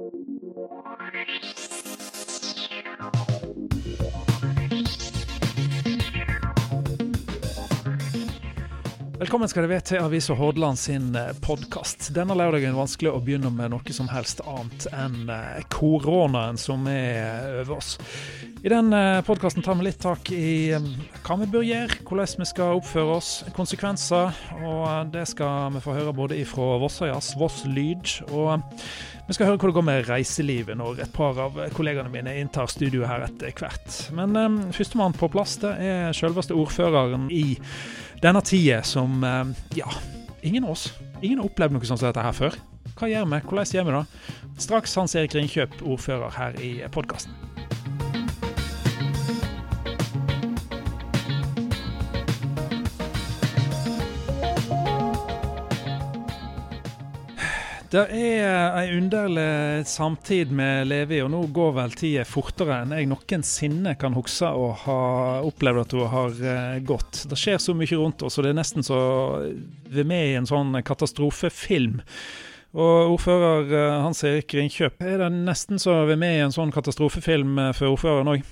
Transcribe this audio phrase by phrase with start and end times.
[0.00, 0.16] Velkommen
[9.48, 12.16] skal dere være til Avisa Hordaland sin eh, podkast.
[12.16, 16.56] Denne lørdagen er det vanskelig å begynne med noe som helst annet enn eh, koronaen
[16.56, 18.00] som er over oss.
[18.60, 20.74] I den eh, podkasten tar vi litt tak i
[21.24, 24.36] hva vi bør gjøre, hvordan vi skal oppføre oss, konsekvenser.
[24.60, 28.60] Og det skal vi få høre både ifra Vossøyas Voss Lyd, og
[29.30, 32.68] vi skal høre hvordan det går med reiselivet når et par av kollegaene mine inntar
[32.68, 34.00] studioet her etter hvert.
[34.18, 37.54] Men um, førstemann på plass det er selveste ordføreren i
[38.20, 39.88] denne tida som um, Ja,
[40.44, 40.90] ingen av oss
[41.22, 42.60] ingen har opplevd noe sånt som dette her før.
[42.98, 43.40] Hva gjør vi?
[43.46, 44.04] Hvordan gjør vi det?
[44.60, 47.49] Straks Hans Erik Ringkjøp, ordfører her i podkasten.
[57.90, 62.92] Det er en underlig samtid vi lever i, og nå går vel tida fortere enn
[62.94, 64.98] jeg noensinne kan huske å ha
[65.42, 67.24] opplevd at hun har eh, gått.
[67.26, 68.98] Det skjer så mye rundt oss, og det er nesten så
[69.90, 71.96] vi er med i en sånn katastrofefilm.
[72.78, 76.54] Og ordfører eh, Hans Erik Ringkjøp, er det nesten så vi er med i en
[76.54, 78.46] sånn katastrofefilm eh, for ordføreren òg?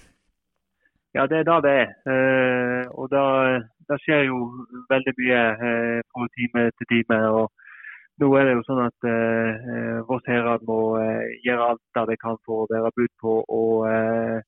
[1.14, 1.95] Ja, det er da det er.
[2.91, 4.42] og da skjer jo
[4.91, 5.47] veldig mye
[6.11, 7.23] fra time til time.
[7.39, 7.67] og
[8.20, 12.16] nå er det jo sånn at eh, Voss herad må eh, gjøre alt det de
[12.20, 13.34] kan for å være bud på.
[13.58, 14.38] og eh,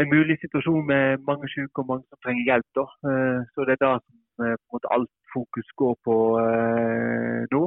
[0.00, 2.68] En mulig situasjon med mange syke og mange som trenger hjelp.
[2.78, 2.86] da.
[3.10, 7.64] Eh, så Det er da som eh, måte alt fokus går på eh, nå.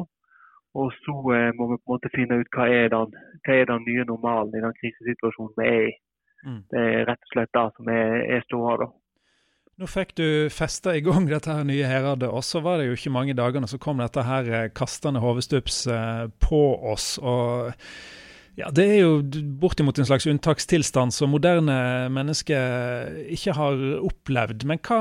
[0.74, 3.14] Og så må vi på en måte finne ut hva er den,
[3.46, 5.94] hva er den nye normalen i den krisesituasjonen vi er i.
[6.44, 6.62] Mm.
[6.72, 8.90] Det er rett og slett det som er, er ståa.
[9.82, 12.98] Nå fikk du festa i gang dette her nye heradet, og så var det jo
[12.98, 17.16] ikke mange dagene så kom dette her eh, kastende hodestups eh, på oss.
[17.18, 17.74] og
[18.54, 21.74] ja, Det er jo bortimot en slags unntakstilstand som moderne
[22.14, 24.68] mennesker ikke har opplevd.
[24.70, 25.00] Men hva,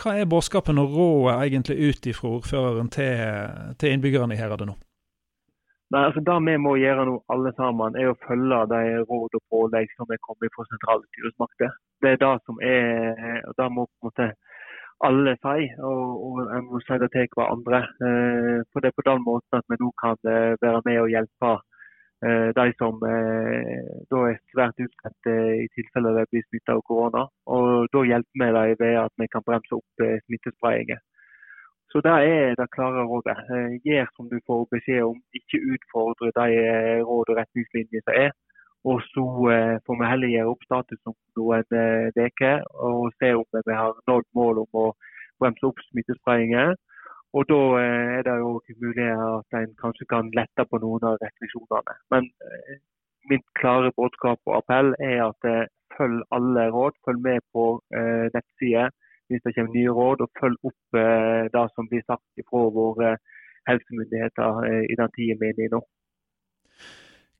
[0.00, 3.20] hva er budskapen og rådet egentlig ut ifra ordføreren til,
[3.76, 4.78] til innbyggerne i Heradet nå?
[5.92, 9.44] Nei, altså Det vi må gjøre nå alle sammen, er å følge de råd og
[9.52, 11.76] pålegg som er kommet fra sentrale styresmakter.
[12.02, 14.26] Det er det som er, og det må på en måte
[15.08, 17.80] alle si, og, og en må si det til hverandre.
[18.06, 21.10] Eh, for Det er på den måten at vi nå kan eh, være med og
[21.14, 21.50] hjelpe
[22.26, 25.30] eh, de som eh, da er svært utsatt
[25.64, 27.26] i tilfelle de blir smittet av korona.
[27.56, 31.02] Og Da hjelper vi dem ved at vi kan bremse opp eh, smittespredningen.
[31.90, 33.38] Så Det er det klare rådet.
[33.52, 38.16] Eh, gjør som du får beskjed om, ikke utfordre de eh, råd og retningslinjer som
[38.24, 38.32] er.
[38.86, 41.64] Og Så eh, får vi heller gjøre opp status om noen
[42.16, 44.90] uker og se om vi har nådd målet om å
[45.42, 46.76] bremse opp smittespredningen.
[47.36, 48.52] Og Da er det jo
[48.82, 51.96] mulig at en kanskje kan lette på noen av restriksjonene.
[52.14, 52.30] Men
[53.28, 55.50] mitt klare budskap og appell er at
[55.98, 56.96] følg alle råd.
[57.04, 57.66] Følg med på
[58.32, 58.94] nettsider
[59.28, 63.16] hvis det kommer nye råd, og følg opp eh, det som blir sagt fra våre
[63.68, 65.82] helsemyndigheter eh, i den tida vi er inne i nå.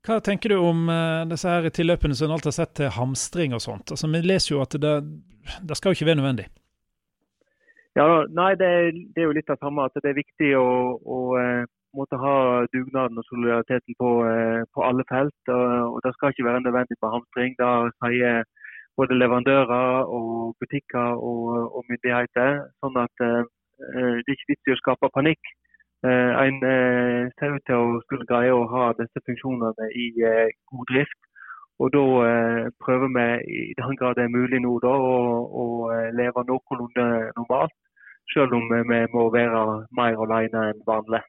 [0.06, 3.62] Hva tenker du om uh, disse her tilløpene som alt har sett til hamstring og
[3.64, 3.90] sånt?
[3.90, 4.94] Altså, Vi leser jo at det,
[5.66, 6.46] det skal jo ikke være nødvendig.
[7.96, 8.68] Ja, nei, det,
[9.16, 9.88] det, er jo litt av samme.
[9.88, 10.68] at Det er viktig å,
[11.00, 11.18] å
[11.96, 12.36] måtte ha
[12.74, 14.10] dugnaden og solidariteten på,
[14.76, 15.38] på alle felt.
[15.48, 17.56] Og, og, Det skal ikke være nødvendig med hamstring.
[17.58, 17.70] Da
[18.04, 18.44] sier
[19.00, 22.60] både leverandører og butikker og, og myndigheter.
[22.84, 23.40] Sånn at eh,
[24.22, 25.56] det er ikke vits i å skape panikk.
[26.04, 30.52] Eh, en eh, ser ut til å skulle greie å ha disse funksjonene i eh,
[30.72, 31.20] god drift.
[31.76, 32.02] Og Da
[32.80, 35.64] prøver vi i den grad det er mulig nå da, å,
[36.16, 37.04] leve noenlunde
[37.36, 37.74] normalt.
[38.32, 41.22] Selv om vi må være mer alene enn vanlig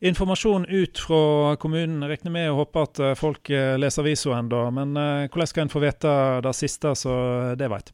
[0.00, 2.02] informasjon ut fra kommunen.
[2.08, 6.14] Regner med og håper at folk leser avisa ennå, men hvordan skal en få vite
[6.40, 7.14] det siste, så
[7.60, 7.92] det vet?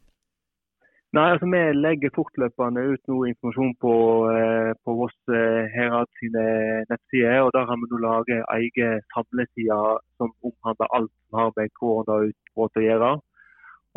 [1.15, 3.93] Nei, altså Vi legger fortløpende ut noe informasjon på,
[4.83, 5.17] på Voss
[5.75, 6.43] Herad sine
[6.89, 7.39] nettsider.
[7.45, 9.79] og Der har vi nå laget egen samleside
[10.17, 13.11] som omhandler alt som har med koronautbrudd å gjøre.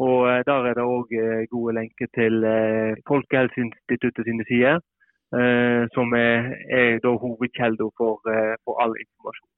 [0.06, 0.18] Og
[0.48, 1.10] Der er det òg
[1.50, 2.46] gode lenker til
[3.10, 4.80] Folkehelseinstituttet sine sider.
[5.38, 9.50] Eh, som er, er hovedkilden for, eh, for, all informasjon.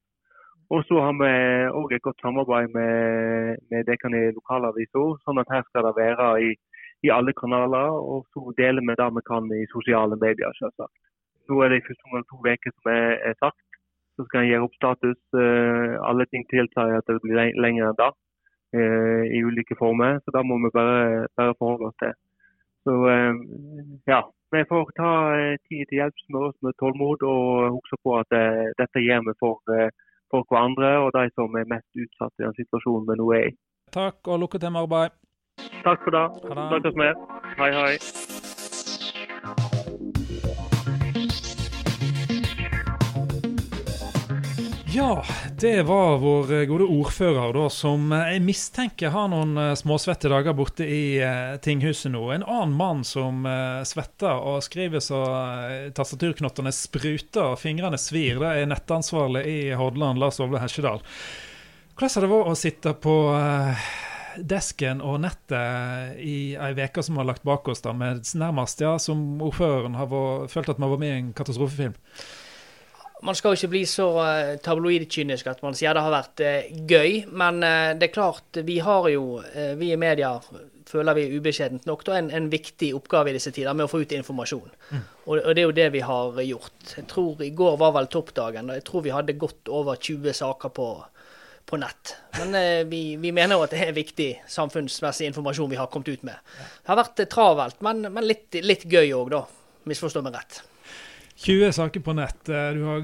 [0.74, 1.32] Og så har vi
[1.80, 6.26] òg et godt samarbeid med, med dekkene i lokalavisa, sånn at her skal det være
[6.48, 6.50] i,
[7.06, 7.90] i, alle kanaler.
[8.12, 10.96] Og så deler vi det vi kan i sosiale medier, selvsagt.
[11.48, 13.78] Nå er det i første omgang to uker som er, er, sagt.
[14.16, 15.20] Så skal en gjøre opp status.
[15.34, 20.20] Uh, alle ting tilsier at det blir lenger enn det uh, i ulike former.
[20.22, 22.14] Så da må vi bare, bare forholde oss til.
[22.86, 23.34] Så uh,
[24.12, 24.20] ja,
[24.54, 25.12] vi får ta
[25.68, 28.32] tid til hjelp med oss med tålmod og huske på at
[28.80, 29.60] dette gjør vi for,
[30.30, 30.90] for hverandre.
[30.92, 33.54] andre og de som er mest utsatt i den situasjonen vi nå er i.
[33.96, 35.16] Takk, og lykke til arbeid.
[35.82, 36.26] Takk for det.
[36.48, 36.68] Ha det.
[36.68, 37.08] Snakkes vi.
[37.58, 37.98] Hei, hei.
[44.94, 45.24] Ja,
[45.60, 50.28] det var vår eh, gode ordfører, da, som eh, jeg mistenker har noen eh, småsvette
[50.28, 51.16] dager borte i
[51.64, 52.26] tinghuset nå.
[52.34, 53.40] En annen mann som
[53.88, 55.22] svetter og skriver så
[55.96, 61.00] tastaturknottene spruter og fingrene svir, det er nettansvarlig i Hordaland, Lars Ovle Hesjedal.
[61.96, 63.16] Hvordan har det vært å sitte på
[64.38, 68.80] desken og nettet i ei uke som vi har lagt bak oss, da, med nærmest,
[68.84, 71.96] ja, som ordføreren har vært, følt at vi har vært med i en katastrofefilm?
[73.22, 76.72] Man skal jo ikke bli så uh, tabloidkynisk at man sier det har vært eh,
[76.90, 79.38] gøy, men eh, det er klart, vi har jo,
[79.78, 80.34] vi i media
[80.92, 84.02] føler vi ubeskjedent nok, da, en, en viktig oppgave i disse tider med å få
[84.02, 84.72] ut informasjon.
[85.24, 86.94] Og, og det er jo det vi har gjort.
[86.96, 90.36] Jeg tror I går var vel toppdagen, og jeg tror vi hadde godt over 20
[90.42, 90.88] saker på,
[91.66, 92.16] på nett.
[92.38, 96.12] Men eh, vi, vi mener jo at det er viktig samfunnsmessig informasjon vi har kommet
[96.12, 96.52] ut med.
[96.82, 99.44] Det har vært travelt, men, men litt, litt gøy òg, da.
[99.88, 100.62] Misforstå meg rett.
[101.36, 102.48] 20 saker på nett.
[102.48, 103.00] eh, Du har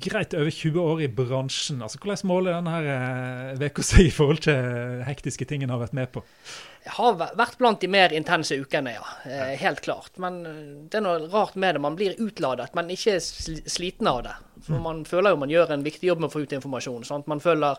[0.00, 1.82] greit over 20 år i bransjen.
[1.82, 6.10] Altså, Hvordan måler denne uka seg i forhold til hektiske ting en har vært med
[6.12, 6.22] på?
[6.86, 9.04] Jeg har vært blant de mer intense ukene, ja.
[9.26, 10.12] Eh, helt klart.
[10.22, 10.58] Men eh,
[10.88, 11.80] det er noe rart med det.
[11.82, 14.36] Man blir utladet, men ikke sl sliten av det.
[14.66, 17.04] For man føler jo man gjør en viktig jobb med å få ut informasjon.
[17.04, 17.26] Sant?
[17.26, 17.76] Man følger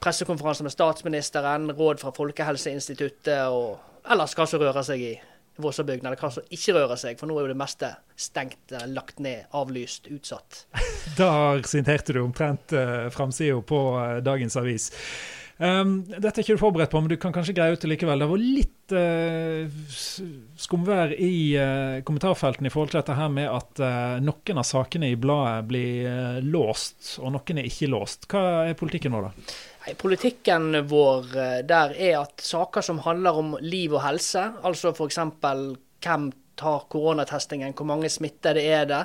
[0.00, 3.78] pressekonferanser med statsministeren, råd fra Folkehelseinstituttet og
[4.10, 5.12] ellers hva som rører seg i
[5.56, 7.20] Vårsabygden, eller hva som ikke rører seg.
[7.20, 10.64] For nå er jo det meste stengt, eh, lagt ned, avlyst, utsatt.
[11.20, 14.90] Der siterte du omtrent uh, framsida på uh, dagens avis.
[15.54, 18.24] Um, dette er ikke du forberedt på, men du kan kanskje greie ut det likevel.
[18.24, 19.76] Det var litt uh,
[20.58, 25.12] skumvær i uh, kommentarfeltene i forhold til dette her med at uh, noen av sakene
[25.12, 28.26] i bladet blir låst, og noen er ikke låst.
[28.30, 29.54] Hva er politikken nå, da?
[29.84, 34.94] Nei, Politikken vår eh, der er at saker som handler om liv og helse, altså
[34.94, 35.20] f.eks.
[36.00, 39.02] hvem tar koronatestingen, hvor mange smittede er det,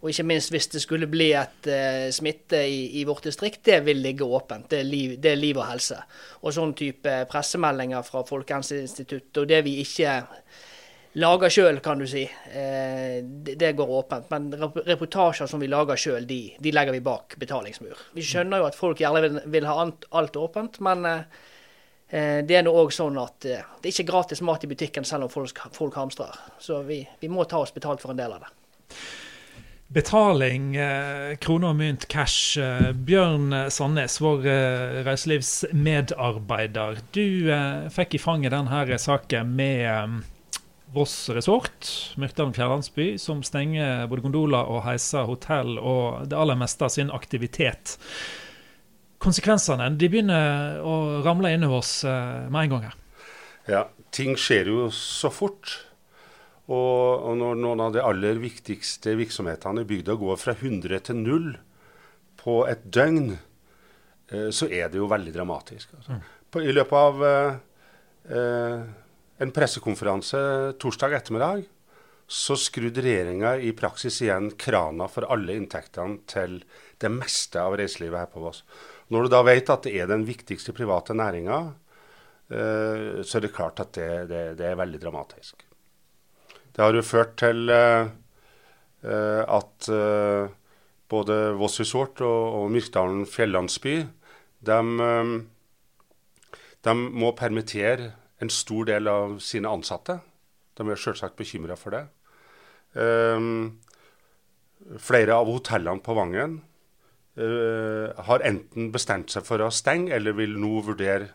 [0.00, 3.84] og ikke minst hvis det skulle bli et uh, smitte i, i vårt distrikt, det
[3.86, 4.66] vil ligge åpent.
[4.70, 6.00] Det er, liv, det er liv og helse.
[6.42, 10.16] Og sånn type pressemeldinger fra Folkehelseinstituttet og det vi ikke
[11.12, 14.30] lager sjøl, kan du si, eh, det, går åpent.
[14.30, 14.52] Men
[14.86, 18.06] reportasjer som vi lager sjøl, de, de legger vi bak betalingsmur.
[18.16, 21.42] Vi skjønner jo at folk gjerne vil, vil ha alt, åpent, men eh,
[22.08, 25.28] eh, det er nå òg sånn at det er ikke gratis mat i butikken selv
[25.28, 26.32] om folk, folk hamstrer.
[26.62, 28.54] Så vi, vi må ta oss betalt for en del av det.
[29.92, 30.70] Betaling,
[31.44, 32.56] kroner og mynt, cash.
[33.04, 37.02] Bjørn Sandnes, vår eh, reiselivsmedarbeider.
[37.12, 37.52] Du
[37.92, 40.31] fikk i fanget denne saken med
[40.92, 41.88] Voss Resort,
[42.20, 47.12] Myrkdalen fjærlandsby, som stenger både gondoler og heiser, hotell og det aller meste av sin
[47.14, 47.96] aktivitet.
[49.22, 52.98] Konsekvensene de begynner å ramle inn over oss eh, med en gang her.
[53.70, 55.78] Ja, ting skjer jo så fort.
[56.70, 61.18] Og, og når noen av de aller viktigste virksomhetene i bygda går fra 100 til
[61.22, 61.48] 0
[62.42, 63.36] på et døgn,
[64.30, 65.96] eh, så er det jo veldig dramatisk.
[65.98, 66.18] Altså.
[66.52, 67.60] På, I løpet av eh,
[68.38, 68.84] eh,
[69.42, 70.38] en pressekonferanse
[70.78, 71.64] torsdag ettermiddag
[72.32, 76.60] så skrudde regjeringa i praksis igjen krana for alle inntektene til
[77.02, 78.62] det meste av reiselivet her på Voss.
[79.12, 81.58] Når du da vet at det er den viktigste private næringa,
[82.54, 85.66] eh, så er det klart at det, det, det er veldig dramatisk.
[86.72, 88.08] Det har jo ført til eh,
[89.02, 89.90] eh, at
[91.12, 93.98] både Voss Resort og, og Myrkdalen fjellandsby
[94.64, 94.78] de,
[96.86, 100.18] de må permittere en stor del av sine ansatte.
[100.78, 102.02] De er selvsagt bekymra for det.
[102.92, 103.78] Um,
[105.00, 106.58] flere av hotellene på Vangen
[107.38, 111.30] uh, har enten bestemt seg for å stenge, eller vil nå vurdere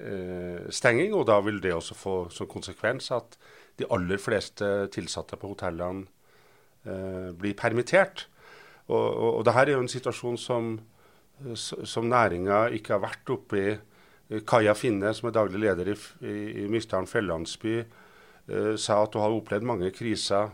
[0.00, 1.14] uh, stenging.
[1.14, 3.38] Og da vil det også få som konsekvens at
[3.76, 6.06] de aller fleste tilsatte på hotellene
[6.88, 8.26] uh, blir permittert.
[8.86, 10.76] Og, og, og dette er jo en situasjon som,
[11.56, 13.76] som næringa ikke har vært oppe i.
[14.46, 19.22] Kaja Finne, som er daglig leder i, i, i Mykdalen fjellandsby, eh, sa at hun
[19.22, 20.50] har opplevd mange kriser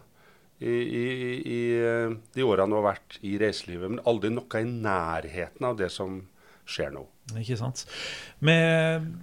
[0.60, 1.06] i, i,
[1.40, 5.80] i eh, de årene hun har vært i reiselivet, men aldri noe i nærheten av
[5.80, 6.20] det som
[6.68, 7.06] skjer nå.
[7.38, 7.84] Ikke sant.
[8.44, 8.54] Vi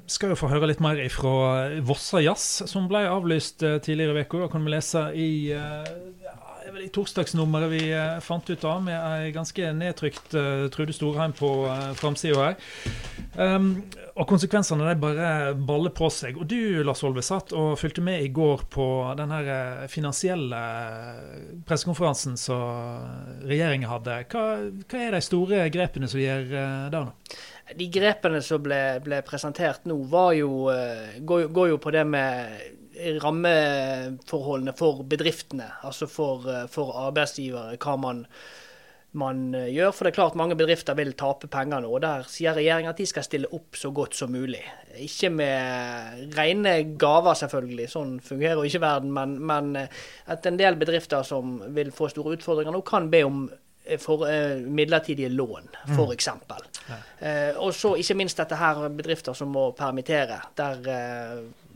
[0.10, 4.28] skal jo få høre litt mer fra Vossa Jazz, som ble avlyst eh, tidligere i
[4.28, 4.46] uka.
[4.46, 5.94] Da kan vi lese i, eh,
[6.74, 11.34] det i torsdagsnummeret vi eh, fant ut av, med ei ganske nedtrykt eh, Trude Storheim
[11.36, 12.60] på uh, framsida her.
[13.36, 13.72] Um,
[14.20, 16.36] og konsekvensene de bare baller på seg.
[16.40, 18.88] Og du Lars Olve, satt og fulgte med i går på
[19.20, 20.60] den eh, finansielle
[21.68, 24.18] pressekonferansen som regjeringen hadde.
[24.34, 24.44] Hva,
[24.84, 27.40] hva, er de store grepene som gjør der nå?
[27.80, 30.02] De grepene som ble, ble presentert nå,
[30.36, 30.52] jo,
[31.22, 35.70] går, går, jo på det med rammeforholdene for bedriftene.
[35.88, 37.78] Altså for, for arbeidsgivere.
[37.80, 38.26] Hva man
[39.18, 39.94] man eh, gjør.
[39.96, 41.92] For det er klart mange bedrifter vil tape penger nå.
[41.96, 44.62] og Der sier regjeringen at de skal stille opp så godt som mulig.
[45.00, 47.88] Ikke med rene gaver, selvfølgelig.
[47.92, 49.14] Sånn fungerer ikke verden.
[49.16, 53.24] Men, men eh, at en del bedrifter som vil få store utfordringer nå, kan be
[53.28, 56.30] om eh, for eh, midlertidige lån, f.eks.
[56.36, 56.70] Mm.
[56.90, 57.00] Ja.
[57.20, 60.42] Eh, og så ikke minst dette her bedrifter som må permittere.
[60.58, 61.69] Der uh,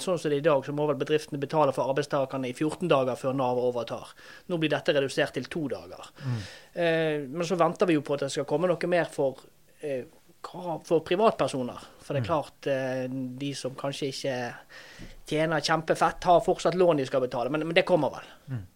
[0.00, 2.88] sånn som det er i dag, så må vel bedriftene betale for arbeidstakerne i 14
[2.90, 4.14] dager før Nav overtar.
[4.50, 6.10] Nå blir dette redusert til to dager.
[6.24, 6.40] Mm.
[6.72, 9.42] Eh, men så venter vi jo på at det skal komme noe mer for,
[9.80, 10.02] eh,
[10.42, 11.86] for privatpersoner.
[12.00, 12.30] For det er mm.
[12.30, 13.06] klart, eh,
[13.44, 14.36] de som kanskje ikke
[15.30, 17.52] tjener kjempefett, har fortsatt lån de skal betale.
[17.52, 18.34] Men, men det kommer vel.
[18.50, 18.66] Mm.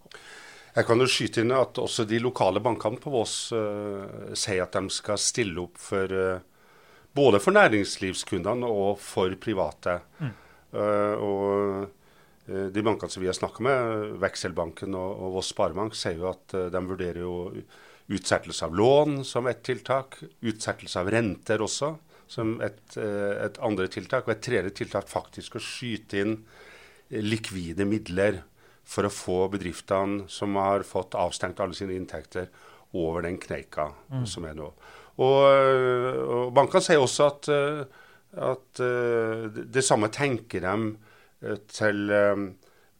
[0.74, 4.74] Jeg kan jo skyte inn at også de lokale bankene på Vås uh, sier at
[4.74, 6.40] de skal stille opp for uh,
[7.14, 10.00] både for næringslivskundene og for private.
[10.18, 10.32] Mm.
[10.74, 11.84] Eh, og
[12.48, 16.30] eh, de bankene som vi har snakka med, Vekselbanken og, og Voss Sparebank, sier jo
[16.32, 17.36] at eh, de vurderer jo
[18.14, 20.18] utsettelse av lån som et tiltak.
[20.44, 21.94] Utsettelse av renter også
[22.34, 24.26] som et, et andre tiltak.
[24.26, 26.34] Og et tredje tiltak faktisk å skyte inn
[27.14, 28.42] likvide midler
[28.84, 32.50] for å få bedriftene som har fått avstengt alle sine inntekter,
[32.94, 34.26] over den kneika mm.
[34.28, 34.68] som er nå.
[35.24, 35.40] Og,
[36.36, 37.48] og bankene sier også at
[38.36, 42.46] at uh, det samme tenker de uh, til um,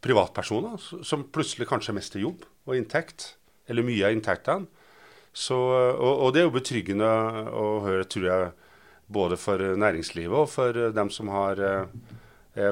[0.04, 3.34] privatpersoner som plutselig kanskje mister jobb og inntekt,
[3.68, 4.68] eller mye av inntektene.
[5.34, 7.08] Så, og, og, det er jo betryggende
[7.50, 8.50] å høre, tror jeg,
[9.10, 11.58] både for næringslivet og for dem som har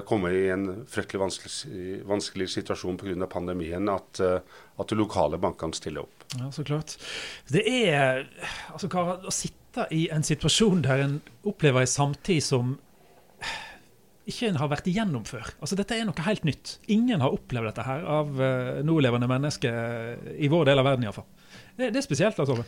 [0.07, 3.26] kommet i en fryktelig vanskelig, vanskelig situasjon pga.
[3.26, 6.23] pandemien, at, at de lokale bankene stiller opp.
[6.38, 6.95] Ja, så klart.
[7.50, 8.28] Det er
[8.71, 12.79] altså, hva å sitte sitte i en situasjon der en opplever en samtid som
[14.29, 15.49] ikke en har vært igjennom før.
[15.61, 16.79] Altså Dette er noe helt nytt.
[16.88, 21.26] Ingen har opplevd dette her av uh, nålevende mennesker i vår del av verden iallfall.
[21.76, 22.62] Det, det er spesielt, altså.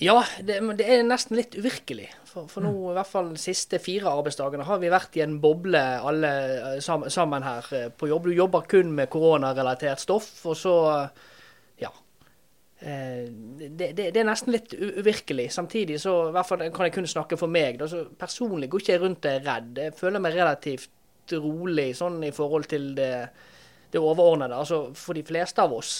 [0.00, 2.08] Ja, det, det, er nesten litt uvirkelig.
[2.26, 5.38] For, for nå, i hvert fall de siste fire arbeidsdagene, har vi vært i en
[5.40, 8.26] boble alle eh, sammen, sammen her eh, på jobb.
[8.26, 11.24] Du jobber kun med koronarelatert stoff, og så Eh,
[12.76, 15.48] det, det, det, er nesten litt uvirkelig.
[15.54, 17.78] Samtidig så i hvert fall kan jeg kun snakke for meg.
[17.80, 17.88] Da,
[18.20, 19.80] personlig går ikke jeg rundt og er redd.
[19.86, 20.90] Jeg føler meg relativt
[21.34, 23.12] rolig sånn i forhold til det,
[23.92, 24.58] det overordnede.
[24.58, 25.94] Altså, for de fleste av oss,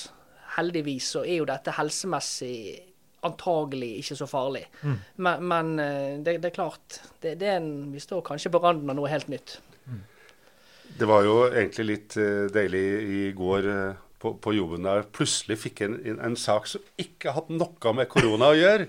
[0.57, 2.59] heldigvis, så er jo dette helsemessig
[3.27, 4.67] antagelig ikke så farlig.
[4.83, 4.99] Mm.
[5.25, 8.61] Men, men eh, det, det, er klart, det, det er en, vi står kanskje på
[8.63, 9.59] randen av noe helt nytt.
[9.87, 10.03] Mm.
[11.01, 12.85] Det var jo egentlig litt uh, deilig
[13.17, 13.67] i går.
[14.27, 18.09] På, på, jobben der plutselig fikk en, en, en, sak som ikke hadde noe med
[18.11, 18.89] korona å gjøre.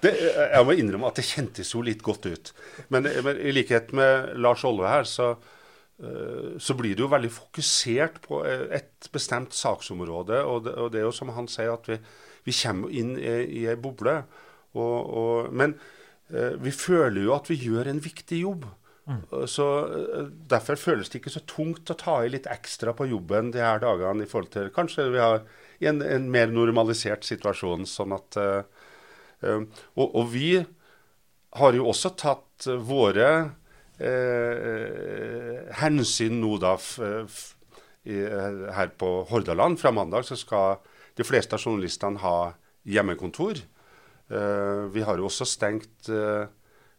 [0.00, 2.52] Det, jeg må innrømme at det kjentes jo litt godt ut.
[2.94, 7.32] Men, men i likhet med Lars Olve her, så, uh, så, blir det jo veldig
[7.34, 10.40] fokusert på et bestemt saksområde.
[10.48, 12.00] Og det, og det er jo som han sier, at vi,
[12.48, 14.22] vi kommer inn i, i ei boble.
[14.72, 15.76] Og, og, men
[16.32, 18.64] uh, vi føler jo at vi gjør en viktig jobb.
[19.08, 19.46] Mm.
[19.48, 23.52] Så eh, Derfor føles det ikke så tungt å ta i litt ekstra på jobben
[23.54, 25.40] de her dagene i forhold til Kanskje vi har
[25.88, 27.86] en, en mer normalisert situasjon.
[27.88, 28.62] sånn at uh,
[29.94, 30.58] og, og, vi
[31.56, 33.28] har jo også tatt våre
[34.02, 38.18] uh, hensyn nå da i,
[38.74, 39.78] her på Hordaland.
[39.78, 40.82] Fra mandag så skal
[41.14, 42.38] de fleste av journalistene ha
[42.88, 43.62] hjemmekontor.
[44.28, 46.50] Uh, vi har jo også stengt uh,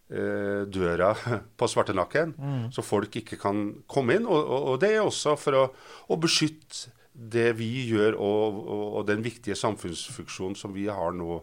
[0.10, 1.12] døra
[1.60, 2.64] på Svartenakken, mm.
[2.74, 4.26] så folk ikke kan komme inn.
[4.26, 5.66] Og, og, og det er også for å,
[6.10, 11.42] å, beskytte det vi gjør, og, og, den viktige samfunnsfunksjonen som vi har nå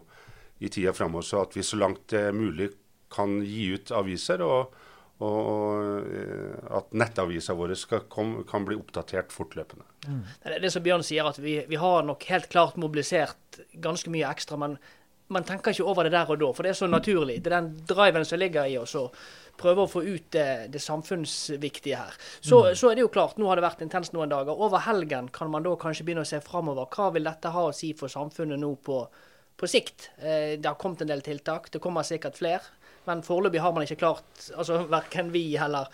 [0.59, 1.25] i tida framover.
[1.27, 2.71] Så at vi så langt det er mulig
[3.13, 4.73] kan gi ut aviser, og,
[5.23, 7.77] eh, at nettaviser våre
[8.11, 9.85] kom, kan bli oppdatert fortløpende.
[10.07, 10.23] Mm.
[10.43, 14.11] Det er det som Bjørn sier, at vi, vi har nok helt klart mobilisert ganske
[14.13, 14.59] mye ekstra.
[14.59, 14.77] men
[15.33, 17.41] man tenker ikke over det der og da, for det er så naturlig.
[17.43, 19.07] Det er den driven som ligger i oss å
[19.57, 22.17] prøve å få ut det, det samfunnsviktige her.
[22.39, 22.75] Så, mm.
[22.77, 24.53] så, er det jo klart, nå har det vært intenst noen dager.
[24.53, 26.87] Over helgen kan man da kanskje begynne å se framover.
[26.93, 29.01] Hva vil dette ha å si for samfunnet nå på,
[29.57, 30.11] på sikt?
[30.21, 32.77] Eh, det har kommet en del tiltak, det kommer sikkert flere.
[33.09, 35.91] Men foreløpig har man ikke klart, altså verken vi eller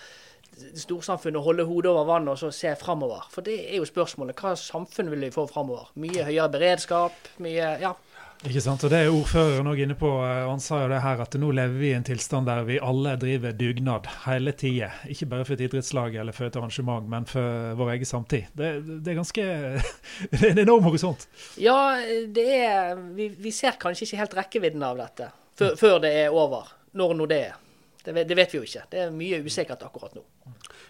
[0.54, 3.26] storsamfunnet, å holde hodet over vannet og så se framover.
[3.34, 4.38] For det er jo spørsmålet.
[4.38, 5.90] Hva samfunn vil vi få framover?
[6.02, 7.32] Mye høyere beredskap?
[7.44, 7.96] Mye Ja.
[8.44, 10.10] Ikke sant, og Det er ordføreren òg inne på.
[10.20, 13.14] Han sa jo det her at nå lever vi i en tilstand der vi alle
[13.22, 14.90] driver dugnad hele tida.
[15.08, 18.52] Ikke bare for et idrettslag eller for et arrangement, men for vår egen samtid.
[18.52, 18.74] Det,
[19.06, 19.46] det er ganske
[20.34, 21.24] Det er en enorm horisont.
[21.56, 21.96] Ja,
[22.36, 26.36] det er vi, vi, ser kanskje ikke helt rekkevidden av dette før, før det er
[26.36, 26.76] over.
[26.94, 27.58] Når nå det er.
[28.04, 28.84] Det, det, vet vi jo ikke.
[28.92, 30.26] Det er mye usikkert akkurat nå.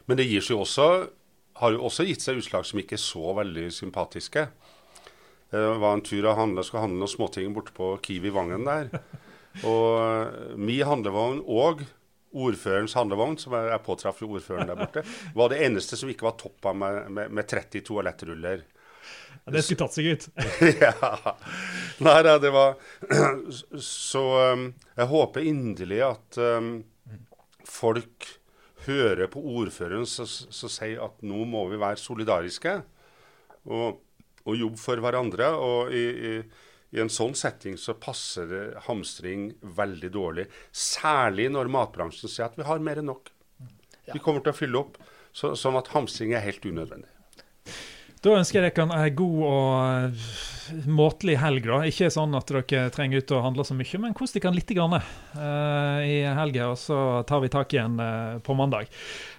[0.10, 0.88] Men det gir seg også,
[1.62, 4.50] har jo også gitt seg utslag som ikke er så veldig sympatiske.
[5.53, 8.88] Det var en tur og handle, skulle handle noen småting borte på Kiwi Vangen der.
[9.69, 11.83] Og uh, mi handlevogn og
[12.33, 15.03] ordførerens handlevogn, som jeg, jeg påtraff ordføreren der borte,
[15.38, 18.63] var det eneste som ikke var toppa med, med, med 30 toalettruller.
[19.43, 20.25] Ja, det skulle tatt seg ut.
[20.83, 21.33] ja.
[22.01, 22.74] Nei da, det var
[23.86, 24.24] Så
[24.55, 26.72] um, jeg håper inderlig at um,
[27.67, 28.29] folk
[28.88, 32.79] hører på ordføreren som sier at nå må vi være solidariske.
[33.69, 34.01] Og
[34.43, 35.50] og jobbe for hverandre.
[35.55, 36.33] Og i, i,
[36.93, 40.47] i, en sånn setting så passer hamstring veldig dårlig.
[40.71, 43.31] Særlig når matbransjen sier at vi har mer enn nok.
[44.12, 45.00] Vi kommer til å fylle opp.
[45.33, 47.12] Så, sånn at hamstring er helt unødvendig.
[48.24, 50.20] Da ønsker jeg dere en god og
[50.88, 51.65] måtelig helg.
[51.68, 51.82] da.
[51.88, 54.96] Ikke sånn at dere trenger ut og handle så mye, men kos dere litt grann,
[54.96, 58.88] uh, i helga, og så tar vi tak igjen uh, på mandag.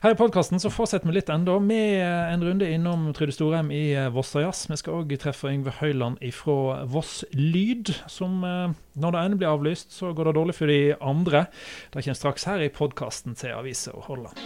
[0.05, 4.11] Her i podkasten fortsetter vi litt enda med en runde innom Trude Storheim i uh,
[4.12, 4.67] Vossajazz.
[4.69, 9.95] Vi skal òg treffe Yngve Høyland ifra Voss Lyd, som når det ene blir avlyst,
[9.97, 11.47] så går det dårlig for de andre.
[11.91, 14.37] Det kommer straks her i podkasten til Avisa Holland.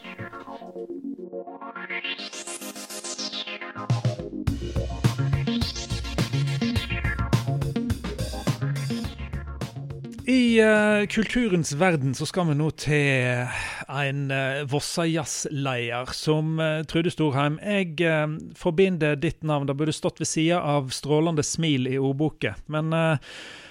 [10.28, 13.46] I uh, kulturens verden så skal vi nå til
[13.88, 17.54] en uh, Vossa-jazzleier som uh, Trude Storheim.
[17.64, 19.64] Jeg uh, forbinder ditt navn.
[19.70, 22.58] Det burde stått ved sida av 'Strålende smil' i ordboka.
[22.66, 22.92] Men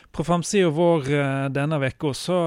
[0.09, 1.11] på framsida vår
[1.53, 2.39] denne veka så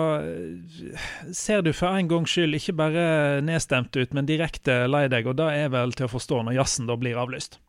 [1.30, 3.04] ser du for en gangs skyld ikke bare
[3.46, 5.28] nedstemt ut, men direkte lei deg.
[5.30, 7.60] Og det er vel til å forstå når jazzen da blir avlyst?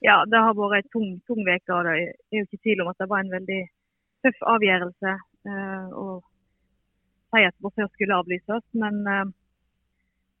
[0.00, 1.60] Ja, det har vært ei tung, tung uke.
[1.60, 3.60] Det er jo ikke tvil om at det var en veldig
[4.24, 6.22] tøff avgjørelse Eh, og
[7.32, 8.64] si at Båtsøy skulle avlyses.
[8.82, 9.24] Men eh,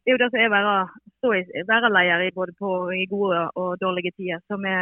[0.02, 0.74] det er jo det som er være,
[1.72, 2.68] være leder i både på,
[3.02, 4.42] i gode og dårlige tider.
[4.48, 4.74] Så vi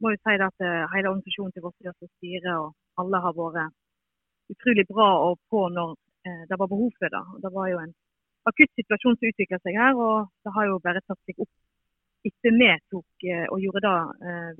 [0.00, 2.68] må jo si at eh, hele organisasjonen til Vossøy som styrer og
[3.00, 3.74] alle har vært
[4.52, 5.98] utrolig bra og på når
[6.50, 7.22] det var behov for det.
[7.42, 7.94] Det var jo en
[8.46, 12.54] akutt situasjon som utvikla seg her, og det har jo bare tatt seg opp etter
[12.54, 13.94] vi tok og gjorde da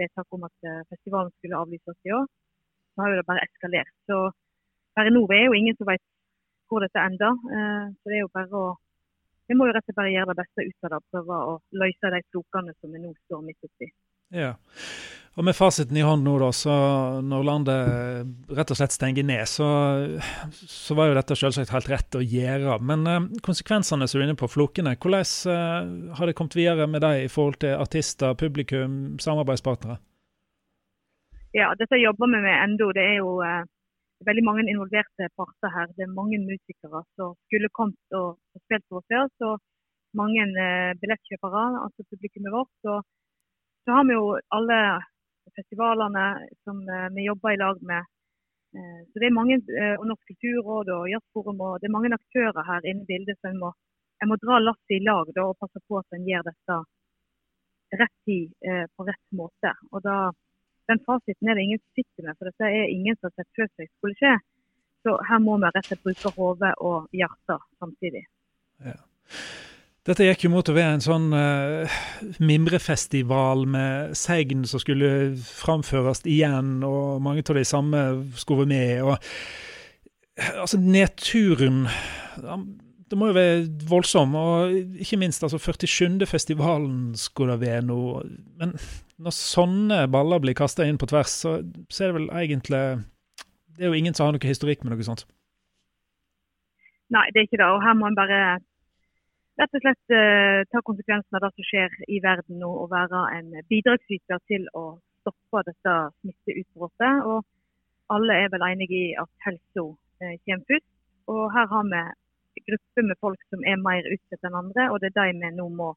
[0.01, 2.27] vedtak om at festivalen skulle avlyses i år.
[2.27, 3.93] Så har jo det bare eskalert.
[4.11, 4.19] Så
[4.97, 6.03] per nå er jo ingen som vet
[6.71, 7.37] hvor dette ender.
[7.53, 8.71] Eh, så det er jo bare å
[9.51, 11.55] Vi må jo rett og slett bare gjøre det beste ut av det prøve å
[11.77, 13.89] løse de flokene som vi nå står midt oppi.
[14.33, 14.53] Ja.
[15.33, 16.73] Og med fasiten i hånd nå, da, så
[17.25, 19.67] når landet rett og slett stenger ned, så,
[20.53, 22.79] så var jo dette selvsagt helt rett å gjøre.
[22.85, 26.89] Men eh, konsekvensene som du er inne på, flokene, hvordan eh, har det kommet videre
[26.89, 29.99] med deg i forhold til artister, publikum, samarbeidspartnere?
[31.57, 32.93] Ja, dette jobber vi med ennå.
[32.97, 33.65] Det er jo eh,
[34.27, 35.91] veldig mange involverte parter her.
[35.97, 39.29] Det er mange musikere som skulle kommet og, spilt på oss før.
[39.41, 39.51] Så
[40.21, 42.73] mange eh, billettkjøpere, altså publikummet vårt.
[42.85, 42.99] Så,
[43.85, 44.81] så, har vi jo alle
[45.57, 46.27] festivalene
[46.65, 48.11] som eh, vi jobber i lag med.
[48.77, 49.61] Eh, så det er mange,
[50.01, 53.41] og Norsk kulturråd og Jazzforum og det er mange aktører her inne i bildet.
[53.41, 53.73] Så jeg må,
[54.21, 56.83] jeg må dra lasset i lag da, og passe på at en gjør dette
[58.01, 58.53] rett tid
[58.97, 59.73] på rett måte.
[59.93, 60.17] Og da
[60.91, 63.59] den fasiten er det ingen som sitter med, for dette er ingen som har sett
[63.59, 64.37] før seg skulle skje.
[65.03, 68.23] Så her må vi rett og slett bruke hodet og hjertet samtidig.
[68.87, 68.97] Ja.
[70.03, 71.99] Dette gikk jo mot å være en sånn uh,
[72.43, 75.11] mimrefestival med segn som skulle
[75.47, 78.01] framføres igjen, og mange av de samme
[78.35, 79.03] skulle være med.
[79.07, 81.85] og altså Nedturen
[83.13, 84.35] det må jo være voldsom.
[84.41, 84.73] Og
[85.05, 86.25] ikke minst altså 47.
[86.27, 87.99] festivalen skulle det være nå.
[88.61, 88.73] Men
[89.23, 91.55] når sånne baller blir kasta inn på tvers, så,
[91.89, 92.83] så, er det vel egentlig
[93.77, 95.25] Det er jo ingen som har noe historikk med noe sånt.
[97.13, 97.69] Nei, det er ikke det.
[97.69, 98.41] Og her må en bare
[99.61, 103.23] rett og slett uh, ta konsekvensen av det som skjer i verden nå, og være
[103.39, 104.85] en bidragsyter til å
[105.23, 107.27] stoppe dette smitteutbruddet.
[107.29, 110.89] Og alle er vel enige i at helsa uh, kommer først.
[111.33, 112.05] Og her har vi
[112.69, 115.69] grupper med folk som er mer utsatt enn andre, og det er de vi nå
[115.73, 115.93] må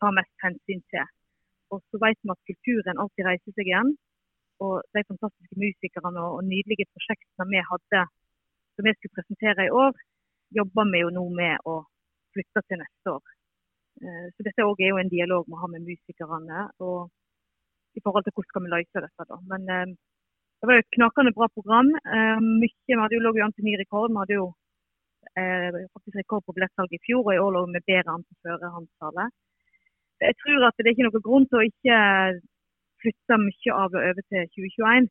[0.00, 1.06] ta mest hensyn til.
[1.70, 3.92] Og så vet vi at kulturen alltid reiser seg igjen.
[4.64, 8.02] Og de fantastiske musikerne og nydelige prosjektene vi hadde
[8.74, 9.96] som vi skulle presentere i år,
[10.58, 11.80] jobber vi jo nå med å
[12.34, 13.32] flytte til neste år.
[14.04, 17.10] Eh, så dette er jo en dialog vi har med musikerne og
[17.98, 19.26] i forhold til hvordan skal vi løse dette.
[19.32, 19.36] da.
[19.52, 19.92] Men eh,
[20.60, 21.88] det var jo et knakende bra program.
[22.60, 24.12] Mykje, Vi hadde jo lå an til ny rekord.
[24.12, 24.48] Vi hadde jo
[25.94, 29.32] faktisk rekord på billettsalget i fjor, og i år lå vi bedre an til førerhåndstallet.
[30.20, 31.98] Jeg tror at det er ikke noen grunn til å ikke
[33.00, 35.08] flytte mye av det over til 2021.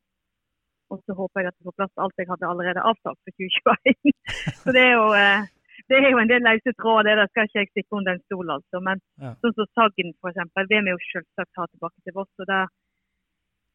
[0.90, 4.14] Og så håper jeg at jeg får plass alt jeg hadde allerede avtalt for 2021.
[4.62, 5.48] så det er jo uh,
[5.90, 8.52] det er jo en del løse tråder, det skal ikke jeg stikke under en stol.
[8.56, 8.82] altså.
[8.88, 9.32] Men ja.
[9.42, 12.32] sånn som Sagn f.eks., vil vi jo selvsagt ha tilbake til Voss.
[12.42, 12.62] og Det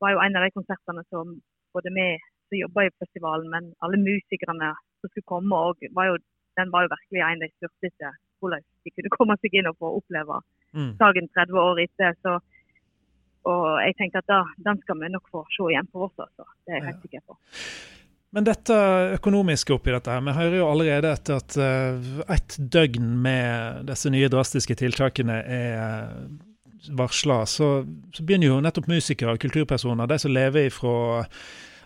[0.03, 1.39] var jo en av de konsertene som
[1.75, 2.09] både vi
[2.49, 6.19] som jobber i festivalen, men alle musikerne som skulle komme, og var jo,
[6.61, 9.95] den var jo virkelig en de største hvordan de kunne komme seg inn og få
[9.99, 10.39] oppleve
[10.75, 10.91] mm.
[11.01, 12.19] Sagen 30 år etter.
[12.23, 12.41] så
[13.45, 16.47] og jeg tenkte at da, Den skal vi nok få se igjen på oss, altså.
[16.65, 17.37] Det er jeg helt sikker på.
[18.35, 18.77] Men dette
[19.15, 24.11] økonomiske oppi dette her, vi hører jo allerede etter at uh, ett døgn med disse
[24.11, 25.77] nye drastiske tiltakene er
[26.99, 27.69] varsla, så,
[28.13, 31.23] så, begynner jo nettopp musikere og kulturpersoner, de som lever ifra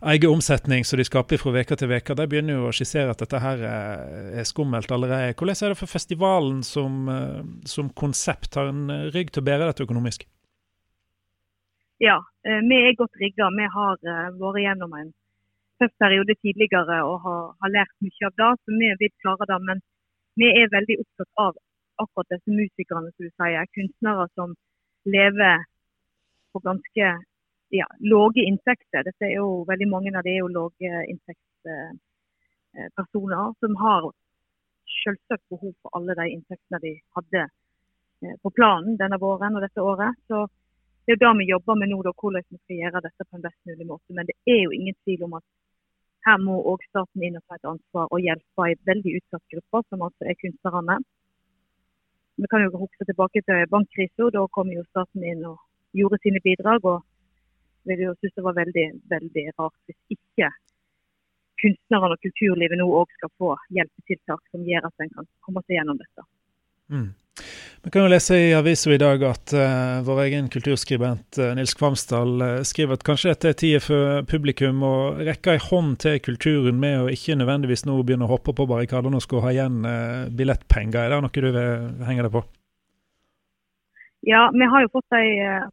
[0.03, 3.23] egen omsetning som de skaper fra uke til uke, de begynner jo å skissere at
[3.23, 5.35] dette her er, skummelt allerede.
[5.35, 8.55] Hvordan er det for festivalen som, uh, som konsept?
[8.55, 10.27] Har en rygg til å bære dette økonomisk?
[11.99, 13.49] Ja, vi er godt rigga.
[13.51, 13.97] Vi har
[14.39, 15.09] vært gjennom en
[15.83, 18.51] tøff periode tidligere og har, har, lært mye av det.
[18.63, 19.59] Så vi vil klare det.
[19.67, 19.83] Men
[20.39, 21.59] vi er veldig opptatt av
[22.03, 23.71] akkurat disse musikerne, som du sier.
[23.75, 24.55] Kunstnere som
[25.11, 25.67] lever
[26.53, 27.11] på ganske
[27.69, 29.03] ja, lave inntekter.
[29.05, 34.03] Dette er jo, veldig mange av de er jo lave inntektspersoner som har
[35.03, 39.85] selvsagt behov for alle de inntektene de hadde eh, på planen denne våren og dette
[39.85, 40.13] året.
[40.31, 40.37] Så
[41.05, 43.33] det er jo det vi jobber med nå, da, hvordan vi skal gjøre dette på
[43.37, 44.09] en best mulig måte.
[44.17, 45.47] Men det er jo ingen tvil om at
[46.27, 49.79] her må òg staten inn og ta et ansvar og hjelpe en veldig utsatt gruppe,
[49.89, 50.97] som altså er kunstnerne.
[52.39, 54.33] Vi kan jo huske tilbake til bankkrisen.
[54.35, 55.57] Da kom jo staten inn og
[55.97, 56.81] gjorde sine bidrag.
[56.85, 56.99] og
[57.89, 60.51] vil jo synes det var veldig, veldig rart hvis ikke
[61.63, 65.79] kunstnerne og kulturlivet nå òg skal få hjelpetiltak som gjør at en kan komme seg
[65.79, 66.27] gjennom dette.
[66.89, 67.09] Mm.
[67.83, 71.77] Vi kan jo lese i avisa i dag at uh, vår egen kulturskribent uh, Nils
[71.79, 76.19] Kvamsdal uh, skriver at kanskje dette er tida for publikum å rekke ei hånd til
[76.25, 79.79] kulturen med å ikke nødvendigvis nå begynne å hoppe på barrikadene og skulle ha igjen
[80.35, 81.05] billettpenger.
[81.05, 82.43] Er det noe du vil henge deg på?
[84.27, 85.23] Ja, vi har jo fått de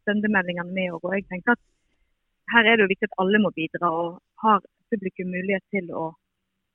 [0.06, 1.02] sendemeldingene med òg.
[1.02, 1.64] Og jeg tenker at
[2.52, 3.90] her er det jo viktig at alle må bidra.
[3.90, 6.06] og Har publikum mulighet til å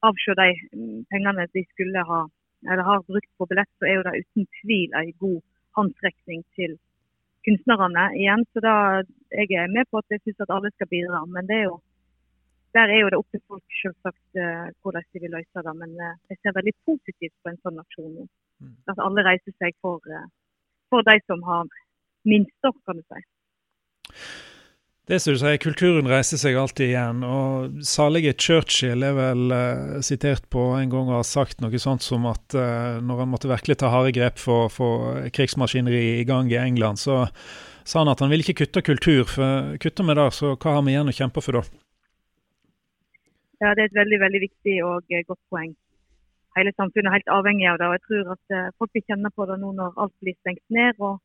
[0.08, 2.22] avse de mm, pengene de skulle ha
[2.70, 5.40] eller har brukt på billett, så er jo det uten tvil en god
[5.78, 6.76] håndsrekning til
[7.46, 8.44] kunstnerne igjen.
[8.54, 8.74] Så da,
[9.34, 11.24] jeg er med på at jeg syns at alle skal bidra.
[11.36, 11.80] Men det er jo,
[12.78, 15.76] der er jo det opp til folk selvsagt uh, hvordan de vil løse det.
[15.82, 18.28] Men uh, jeg ser veldig positivt på en sånn aksjon nå.
[18.62, 18.78] Mm.
[18.94, 20.30] At alle reiser seg for, uh,
[20.94, 21.66] for de som har
[22.30, 23.26] minst, kan du si.
[25.12, 27.18] Det som du sier, kulturen reiser seg alltid igjen.
[27.28, 32.06] og Salige Churchill er vel uh, sitert på en gang og har sagt noe sånt
[32.06, 34.88] som at uh, når han måtte virkelig ta harde grep for å få
[35.36, 37.26] krigsmaskineriet i gang i England, så
[37.84, 39.26] sa han at han ville ikke kutte kultur.
[39.28, 41.64] For kutter vi det, så hva har vi igjen å kjempe for da?
[43.60, 45.74] Ja, Det er et veldig veldig viktig og godt poeng.
[46.56, 47.90] Hele samfunnet er helt avhengig av det.
[47.90, 50.96] og Jeg tror at folk vil kjenne på det nå når alt blir stengt ned.
[51.04, 51.20] og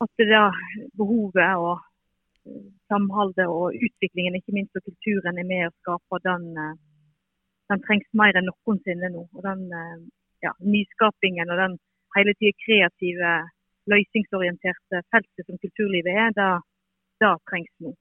[0.00, 0.56] at det der
[0.96, 1.84] behovet og
[2.90, 6.76] samholdet og utviklingen, ikke minst og kulturen, er med å skape, den, eh,
[7.72, 9.26] den trengs mer enn noensinne nå.
[9.34, 9.98] Og den eh,
[10.46, 11.76] ja, nyskapingen og den
[12.16, 13.34] hele tida kreative,
[13.86, 16.50] løsningsorienterte feltet som kulturlivet er, det,
[17.22, 17.92] det trengs nå.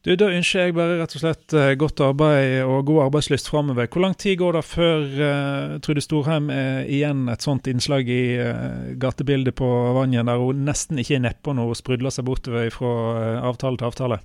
[0.00, 3.88] Du, Da ønsker jeg bare rett og slett eh, godt arbeid og god arbeidslyst framover.
[3.92, 8.22] Hvor lang tid går det før uh, Trude Storheim er igjen et sånt innslag i
[8.40, 12.72] uh, gatebildet på Vanjen, der hun nesten ikke er nedpå når hun sprudler seg bortover
[12.72, 14.20] fra uh, avtale til avtale?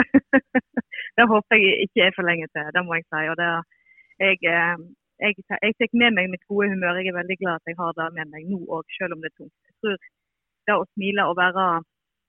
[1.20, 3.22] det håper jeg ikke er for lenge til, det må jeg si.
[3.34, 3.52] og det,
[4.24, 7.04] jeg, jeg, jeg tar med meg mitt gode humør.
[7.04, 9.34] Jeg er veldig glad at jeg har det med meg nå òg, selv om det
[9.34, 9.56] er tungt.
[9.68, 10.04] Jeg tror
[10.64, 11.70] det å smile og være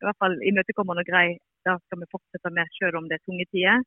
[0.04, 1.28] i hvert fall imøtekommende og grei
[1.66, 3.86] det skal vi fortsette med selv om det er tunge tider.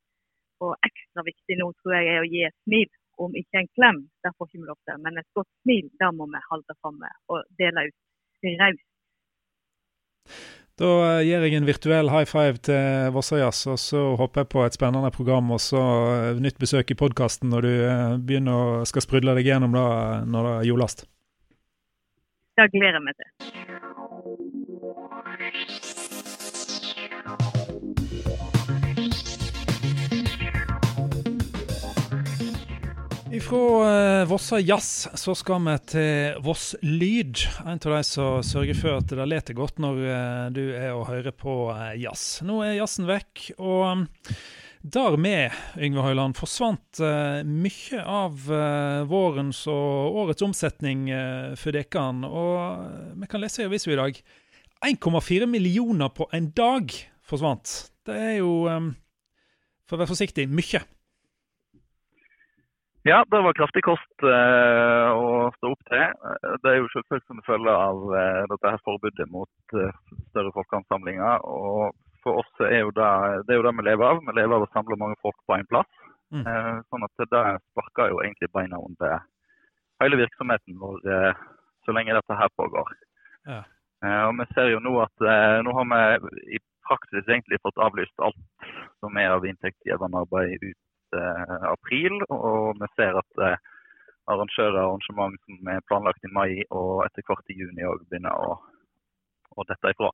[0.67, 2.89] Og ekstra viktig nå tror jeg er å gi et smil,
[3.23, 3.99] om ikke en klem.
[4.25, 5.01] Det får ikke vi lov til.
[5.05, 8.87] Men et godt smil, det må vi holde fram med og dele ut raust.
[10.79, 14.63] Da eh, gir jeg en virtuell high five til Vossajazz, og så håper jeg på
[14.63, 15.83] et spennende program og så
[16.15, 19.87] eh, nytt besøk i podkasten når du eh, begynner å skal sprudle deg gjennom det
[20.31, 21.09] når det er jordlast.
[22.59, 23.98] Det gleder jeg meg til.
[33.29, 37.43] Fra uh, Vossa Jazz så skal vi til Voss Lyd.
[37.61, 41.11] En av de som sørger for at det leter godt når uh, du er og
[41.11, 42.41] hører på uh, jazz.
[42.49, 44.07] Nå er jazzen vekk, og um,
[44.81, 47.01] Dermed, Yngve Høyland, forsvant
[47.45, 48.45] mye av
[49.11, 51.09] vårens og årets omsetning
[51.59, 52.05] for dere.
[52.31, 54.21] Og vi kan lese i avisa i dag
[54.87, 56.95] 1,4 millioner på en dag
[57.27, 57.75] forsvant.
[58.07, 58.53] Det er jo,
[59.83, 60.87] for å være forsiktig, mye.
[63.09, 66.03] Ja, det var kraftig kost å stå opp til.
[66.61, 68.03] Det er jo selvfølgelig som følge av
[68.51, 71.47] dette her forbudet mot større folkeansamlinger.
[71.47, 73.09] og for oss er jo det,
[73.47, 74.23] det er jo det vi lever av.
[74.27, 75.91] Vi lever av å samle mange folk på én plass.
[76.35, 76.45] Mm.
[76.45, 79.23] Eh, sånn at det sparker jo egentlig beina under
[80.03, 81.45] hele virksomheten vår eh,
[81.87, 82.91] så lenge dette her pågår.
[83.49, 83.63] Ja.
[84.05, 87.81] Eh, og Vi ser jo nå at eh, nå har vi i praksis egentlig fått
[87.81, 88.69] avlyst alt
[89.01, 90.88] som er av inntektsgivende arbeid ut eh,
[91.73, 92.21] april.
[92.29, 93.59] Og vi ser at eh,
[94.29, 98.37] arrangører og arrangement som er planlagt i mai og etter hvert i juni òg begynner
[98.37, 98.59] å,
[99.57, 100.13] å dette ifra.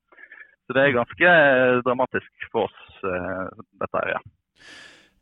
[0.64, 4.20] Så det er ganske eh, dramatisk for oss, eh, dette her, ja.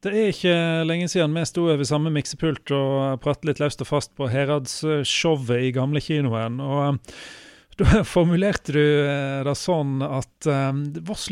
[0.03, 0.55] Det er ikke
[0.87, 5.69] lenge siden vi sto over samme miksepult og pratet litt løst og fast på Heradsshowet
[5.69, 6.59] i gamle kinoen.
[6.63, 7.19] og eh,
[7.81, 8.83] da formulerte du
[9.47, 10.83] det sånn at um,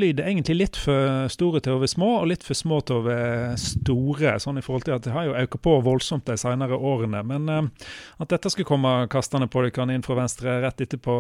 [0.00, 3.00] Lyd er egentlig litt for store til å være små, og litt for små til
[3.00, 4.37] å være store.
[4.40, 7.24] sånn i forhold til at Det har jo økt på voldsomt de senere årene.
[7.26, 7.72] Men um,
[8.18, 11.18] at dette skulle komme kastende på dere inn fra venstre rett etterpå,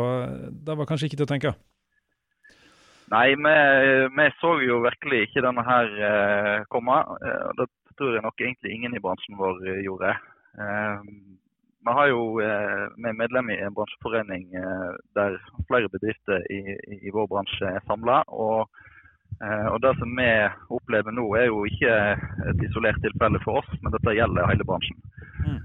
[0.50, 1.56] det var kanskje ikke til å tenke?
[3.10, 3.54] Nei, vi,
[4.14, 7.02] vi, så jo virkelig ikke denne her uh, komme.
[7.18, 7.66] Uh, det
[8.00, 10.14] tror jeg nok egentlig ingen i bransjen vår eh, gjorde.
[10.64, 11.02] Eh,
[11.86, 15.38] vi har jo, eh, vi er medlem i en bransjeforening eh, der
[15.68, 18.22] flere bedrifter i, i vår bransje er samla.
[18.28, 18.68] Og,
[19.40, 20.28] og, det som vi
[20.76, 21.92] opplever nå, er jo ikke
[22.50, 24.98] et isolert tilfelle for oss, men dette gjelder hele bransjen.
[25.40, 25.60] Mm.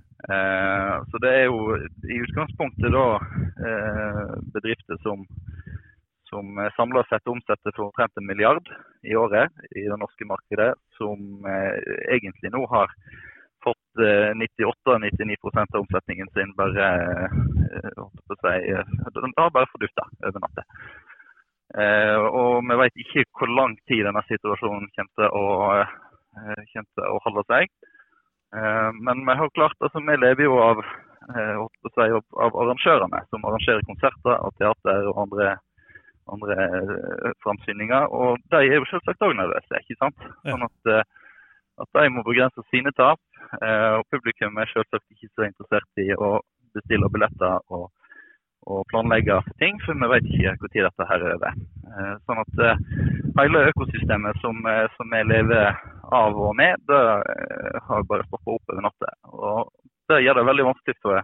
[1.11, 1.75] så det er jo
[2.07, 3.03] i utgangspunktet da
[4.55, 5.25] bedrifter som
[6.35, 8.69] som eh, samla sett omsetter for omtrent en milliard
[9.03, 11.77] i året i det norske markedet, som eh,
[12.15, 12.91] egentlig nå har
[13.65, 14.01] fått
[14.41, 16.87] 98-99 eh, av omsetningen sin bare
[18.41, 18.55] si,
[19.17, 20.65] Den har bare fordufta over natta.
[22.39, 25.45] og vi vet ikke hvor lang tid denne situasjonen kommer til å,
[26.71, 27.73] kommer å holde seg.
[29.07, 30.83] men vi har klart, altså vi lever jo av,
[31.33, 32.07] si,
[32.45, 35.55] av arrangørene, som arrangerer konserter og teater og andre
[36.33, 38.09] andre eh, framsyninger.
[38.19, 39.81] Og de er jo selvsagt òg nervøse.
[39.81, 40.27] ikke sant?
[40.47, 41.03] Sånn at, eh,
[41.81, 43.21] at, de må begrense sine tap.
[43.61, 46.39] Eh, og publikum er selvsagt ikke så interessert i å
[46.75, 47.87] bestille billetter og,
[48.65, 51.59] og planlegge ting, for vi vet ikke når dette her er over.
[52.25, 52.57] Sånn at
[53.37, 54.57] hele økosystemet som,
[54.97, 55.77] som vi lever
[56.15, 57.01] av og med, det
[57.87, 59.13] har bare stoppa opp over natta.
[59.31, 59.69] Og
[60.11, 61.21] det gjør det veldig vanskelig for,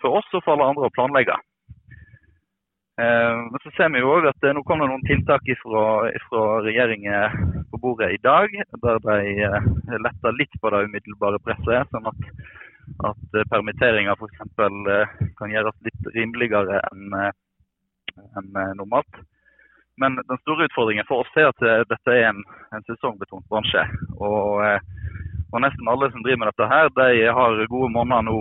[0.00, 1.36] for oss og for alle andre å planlegge.
[3.00, 7.62] Eh, men så ser vi jo òg at nå kommer det noen tiltak fra regjeringen
[7.70, 9.68] på bordet i dag, der de eh,
[10.04, 11.88] letter litt på det umiddelbare presset.
[11.94, 12.20] sånn at,
[13.12, 14.44] at eh, permitteringer f.eks.
[15.38, 19.22] kan gjøres litt rimeligere enn en normalt.
[20.00, 23.82] Men den store utfordringen for oss er at dette er en, en sesongbetont bransje.
[24.18, 28.38] Og, og, nesten alle som driver med dette her, de har gode måneder nå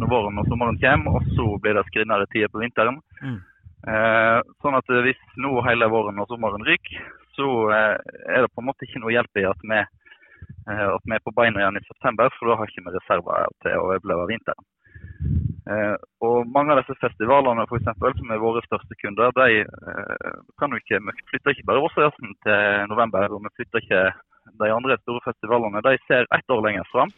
[0.00, 2.98] når våren og sommeren kommer, og så blir det skrinnere tider på vinteren.
[3.22, 3.38] Mm.
[3.84, 7.02] Eh, sånn at hvis nå hele våren og sommeren ryker,
[7.36, 7.94] så eh,
[8.32, 11.22] er det på en måte ikke noe hjelp i at vi, eh, at vi er
[11.22, 14.72] på beina igjen i september, for da har ikke vi reserver til å overleve vinteren.
[16.22, 19.64] og mange av disse festivalene for eksempel, som er våre største kunder, de
[20.60, 24.02] kan jo ikke, vi flytter ikke bare Åsøysen til november, og vi flytter ikke
[24.62, 25.82] de andre store festivalene.
[25.82, 27.10] De ser ett år lenger fram.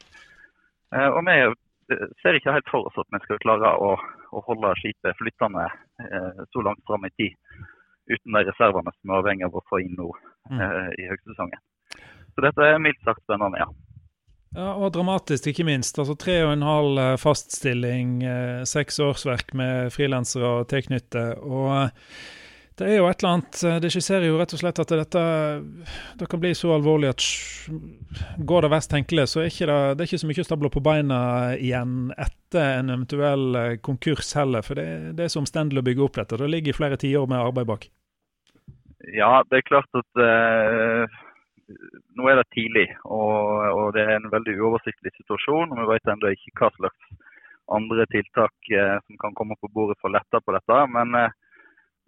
[0.97, 1.37] og vi
[2.23, 3.95] ser ikke helt for oss at vi skal klare å,
[4.33, 5.67] å holde skipet flytende
[6.05, 7.37] eh, så langt fram i tid
[8.09, 10.09] uten de reservene som er avhengig av å få inn nå
[10.51, 10.63] mm.
[10.65, 11.61] eh, i høgsesongen.
[12.35, 13.69] Så dette er mildt sagt spennende, ja.
[14.57, 15.99] Ja, Og dramatisk, ikke minst.
[16.01, 21.43] Altså Tre og en halv eh, faststilling, eh, seks årsverk med frilansere og tilknyttet.
[21.45, 21.91] Og
[22.79, 25.23] det er jo et eller annet eh, Det skisserer jo rett og slett at dette
[26.19, 27.25] det kan bli så alvorlig at
[28.49, 30.71] går det verst tenkelig, så er ikke det, det er ikke så mye å stable
[30.73, 31.21] på beina
[31.59, 34.65] igjen etter en eventuell eh, konkurs heller.
[34.67, 36.39] For det, det er så omstendelig å bygge opp dette.
[36.41, 37.89] Det ligger flere tiår med arbeid bak.
[39.15, 41.19] Ja, det er klart at uh,
[42.19, 42.87] nå er det tidlig.
[43.05, 45.73] Og, og, det er en veldig uoversiktlig situasjon.
[45.73, 47.13] og Vi vet ennå ikke hva slags
[47.79, 50.81] andre tiltak uh, som kan komme på bordet for å lette på dette.
[50.97, 51.29] men uh,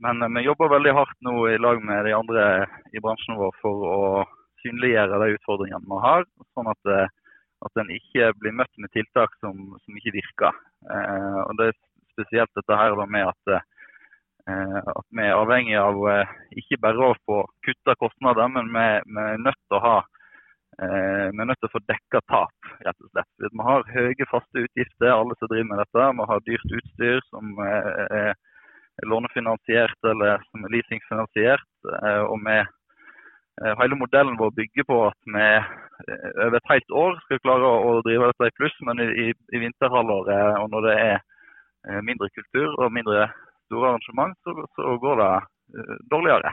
[0.05, 2.45] men eh, vi jobber veldig hardt nå i lag med de andre
[2.97, 3.99] i bransjen vår for å
[4.65, 7.09] synliggjøre de utfordringene vi har, sånn at, eh,
[7.67, 10.63] at en ikke blir møtt med tiltak som, som ikke virker.
[10.89, 11.79] Eh, og Det er
[12.15, 16.33] spesielt dette her med at, eh, at vi er avhengig av eh,
[16.63, 21.27] ikke bare å få kutta kostnader, men vi, vi, er nødt til å ha eh,
[21.31, 23.33] vi er nødt til å få dekka tap, rett og slett.
[23.47, 26.13] Vi har høye faste utgifter, alle som driver med dette.
[26.21, 28.33] Vi har dyrt utstyr som eh, er
[29.09, 31.69] lånefinansiert eller som er leasingfinansiert.
[32.03, 32.59] Eh, og vi
[33.65, 35.49] Eh, hele modellen vår bygger på at vi
[36.13, 39.61] eh, over et helt år skal klare å drive dette i pluss, men i, i
[39.61, 41.19] vinterhalvåret og når det er
[42.05, 43.27] mindre kultur og mindre
[43.67, 45.29] store arrangement, så, så går det
[46.13, 46.51] dårligere.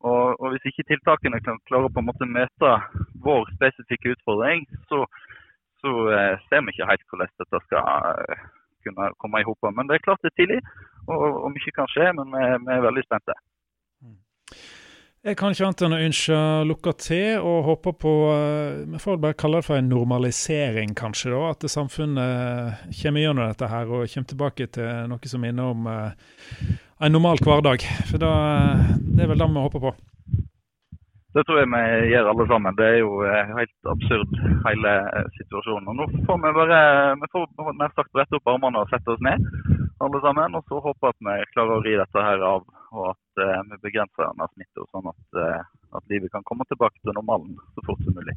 [0.00, 2.70] Og, og, Hvis ikke tiltakene kan klare på en måte møte
[3.24, 5.02] vår spesifikke utfordring, så,
[5.84, 5.92] så
[6.48, 8.48] ser vi ikke helt hvordan dette skal
[8.88, 9.70] kunne komme i hop.
[9.70, 10.58] Men det er klart det er tidlig,
[11.06, 13.36] og, og mye kan skje, men vi, vi er veldig spente.
[15.26, 16.36] Jeg kan ikke annet enn å ønske
[16.70, 21.32] lukka til og håpe på eh, Vi får bare kalle det for en normalisering, kanskje.
[21.34, 25.90] da, At samfunnet kommer gjennom dette her og kommer tilbake til noe som minner om
[25.90, 26.14] uh,
[27.02, 27.82] en normal hverdag.
[28.12, 28.30] For da,
[28.94, 29.92] Det er vel det vi håper på.
[31.38, 32.74] Det tror jeg vi gjør alle sammen.
[32.74, 34.32] Det er jo eh, helt absurd
[34.64, 34.94] hele
[35.36, 35.90] situasjonen.
[35.92, 36.80] Og Nå får vi bare
[37.20, 39.44] vi får nær sagt brette opp armene og sette oss ned
[40.02, 40.56] alle sammen.
[40.58, 43.78] Og så håpe at vi klarer å ri dette her av, og at uh, vi
[43.86, 45.38] begrenser denne smitta, sånn at,
[45.94, 48.34] at, livet kan komme tilbake til normalen så fort som mulig.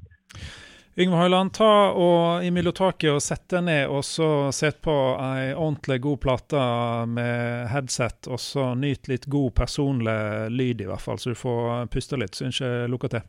[1.00, 5.54] Yngve Høiland, ta og imellom taket og sett deg ned og så sett på ei
[5.54, 6.64] ordentlig god plate
[7.08, 11.88] med headset, og så nyt litt god personlig lyd, i hvert fall, så du får
[11.96, 12.36] puste litt.
[12.36, 13.24] Så jeg lykke til.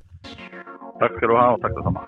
[0.98, 2.02] Takk skal du ha, og takk det samme.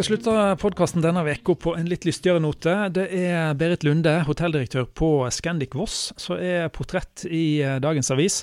[0.00, 2.72] Skal slutte podkasten denne uka på en litt lystigere note.
[2.96, 8.38] Det er Berit Lunde, hotelldirektør på Scandic Voss, som er portrett i eh, dagens avis.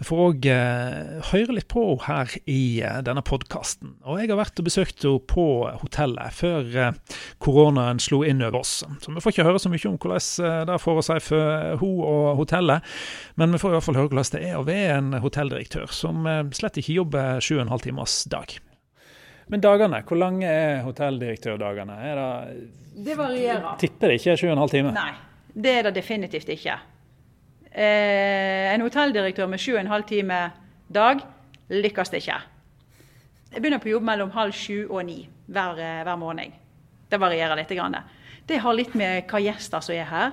[0.00, 3.94] Vi får òg eh, høre litt på henne her i eh, denne podkasten.
[4.02, 5.46] Og jeg har vært og besøkt henne på
[5.84, 6.98] hotellet før
[7.44, 8.80] koronaen slo inn over oss.
[8.82, 11.98] Så vi får ikke høre så mye om hvordan det får å si for hun
[12.02, 12.96] og hotellet,
[13.38, 16.26] men vi får i hvert fall høre hvordan det er å være en hotelldirektør som
[16.56, 18.58] slett ikke jobber sju og en halv timers dag.
[19.52, 21.96] Men dagene, hvor lange er hotelldirektørdagene?
[22.02, 22.66] Er det,
[23.06, 23.76] det varierer.
[23.78, 24.96] Tipper det ikke er 7,5 timer?
[24.96, 25.12] Nei,
[25.54, 26.74] det er det definitivt ikke.
[27.70, 30.56] Eh, en hotelldirektør med 7,5 timer
[30.92, 31.22] dag
[31.70, 32.40] lykkes det ikke.
[33.52, 36.52] Jeg begynner på jobb mellom halv sju og ni hver, eh, hver morgen.
[37.10, 37.70] Det varierer litt.
[38.46, 40.32] Det har litt med hva gjester som er her.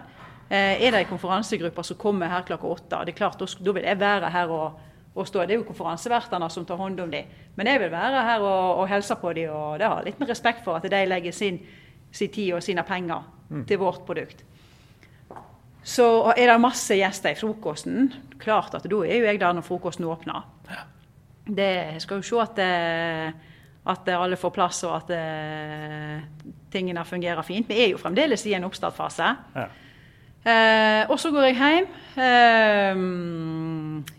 [0.49, 3.99] Eh, er det konferansegrupper som kommer her klokka åtte, det er klart, da vil jeg
[3.99, 4.79] være her og
[5.13, 5.43] å stå.
[5.45, 7.29] Det er jo konferansevertene som tar hånd om dem.
[7.55, 10.31] Men jeg vil være her og, og helse på dem, og det har litt med
[10.31, 11.59] respekt for at de legger sin,
[12.11, 13.63] sin tid og sine penger mm.
[13.69, 14.43] til vårt produkt.
[15.83, 18.07] Så er det masse gjester i frokosten.
[18.39, 20.47] Klart at da er jo jeg der når frokosten åpner.
[21.43, 23.33] Det skal jo se at, eh,
[23.91, 26.21] at alle får plass og at eh,
[26.71, 27.67] tingene fungerer fint.
[27.67, 29.33] Vi er jo fremdeles i en oppstartfase.
[29.57, 29.67] Ja.
[30.43, 31.91] Eh, og så går jeg hjem.
[32.23, 33.03] Eh,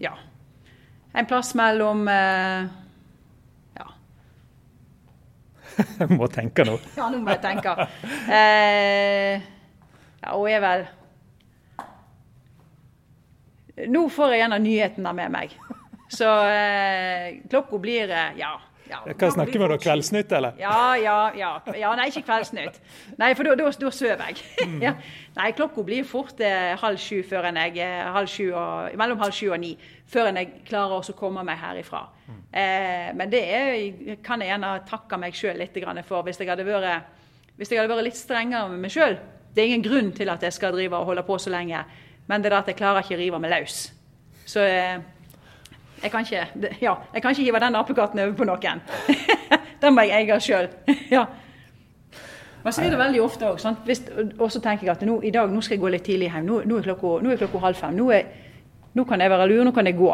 [0.04, 0.12] ja,
[1.14, 2.66] en plass mellom eh,
[3.78, 3.86] Ja.
[6.00, 6.76] Jeg må tenke nå.
[6.98, 7.76] ja, nå må jeg tenke.
[8.28, 9.48] Eh,
[10.24, 10.86] ja, hun er vel
[13.90, 15.56] Nå får jeg en av nyhetene med meg.
[16.14, 18.52] Så eh, klokka blir eh, ja.
[18.84, 20.58] Ja, Hva snakker vi om, Kveldsnytt, eller?
[20.60, 21.50] Ja, ja, ja.
[21.78, 22.76] ja nei, ikke Kveldsnytt.
[23.16, 24.42] Nei, for da sover jeg.
[24.60, 24.76] Mm.
[24.86, 24.92] ja.
[25.38, 29.22] Nei, klokka blir fort eh, halv sju før en jeg, eh, halv sju og, mellom
[29.24, 29.72] halv sju og ni
[30.10, 32.04] før enn jeg klarer å komme meg herifra.
[32.26, 32.40] Mm.
[32.60, 36.22] Eh, men det er, kan jeg gjerne takke meg sjøl litt for.
[36.26, 37.08] Hvis jeg, hadde vært,
[37.56, 39.18] hvis jeg hadde vært litt strengere med meg sjøl.
[39.54, 41.84] Det er ingen grunn til at jeg skal drive og holde på så lenge,
[42.26, 43.84] men det er at jeg klarer ikke å rive meg løs.
[44.50, 44.98] Så eh,
[46.02, 48.82] jeg kan ikke, ja, jeg kan ikke hive den apekatten over på noen.
[49.82, 50.68] den må jeg eie sjøl.
[51.16, 51.24] ja.
[52.64, 53.60] Men så er det veldig ofte òg.
[54.40, 56.46] Og så tenker jeg at nå, i dag nå skal jeg gå litt tidlig hjem.
[56.48, 57.96] Nå, nå er klokka, nå er klokka halv fem.
[57.98, 58.43] Nå, er,
[58.94, 60.12] nå, kan jeg være lur, nå kan jeg gå.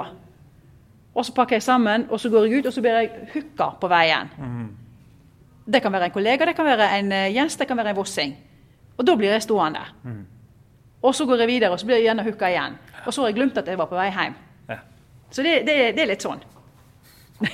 [1.10, 3.72] Og så pakker jeg sammen, og så går jeg ut, og så blir jeg hooka
[3.80, 4.30] på veien.
[4.38, 4.68] Mm.
[5.70, 7.98] Det kan være en kollega, det kan være en uh, gjest, det kan være en
[7.98, 8.36] vossing.
[8.96, 9.82] Og da blir jeg stående.
[10.04, 10.22] Mm.
[11.02, 12.78] Og så går jeg videre, og så blir jeg gjerne hooka igjen.
[13.06, 14.38] Og så har jeg glemt at jeg var på vei hjem.
[15.30, 16.40] Så det, det, det er litt sånn.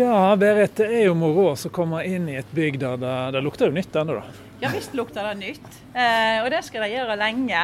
[0.00, 3.44] ja, Berit, det er jo moro å komme inn i et bygg der det, det
[3.46, 4.44] lukter jo nytt ennå, da.
[4.58, 7.60] Ja visst lukter det nytt, eh, og det skal de gjøre lenge.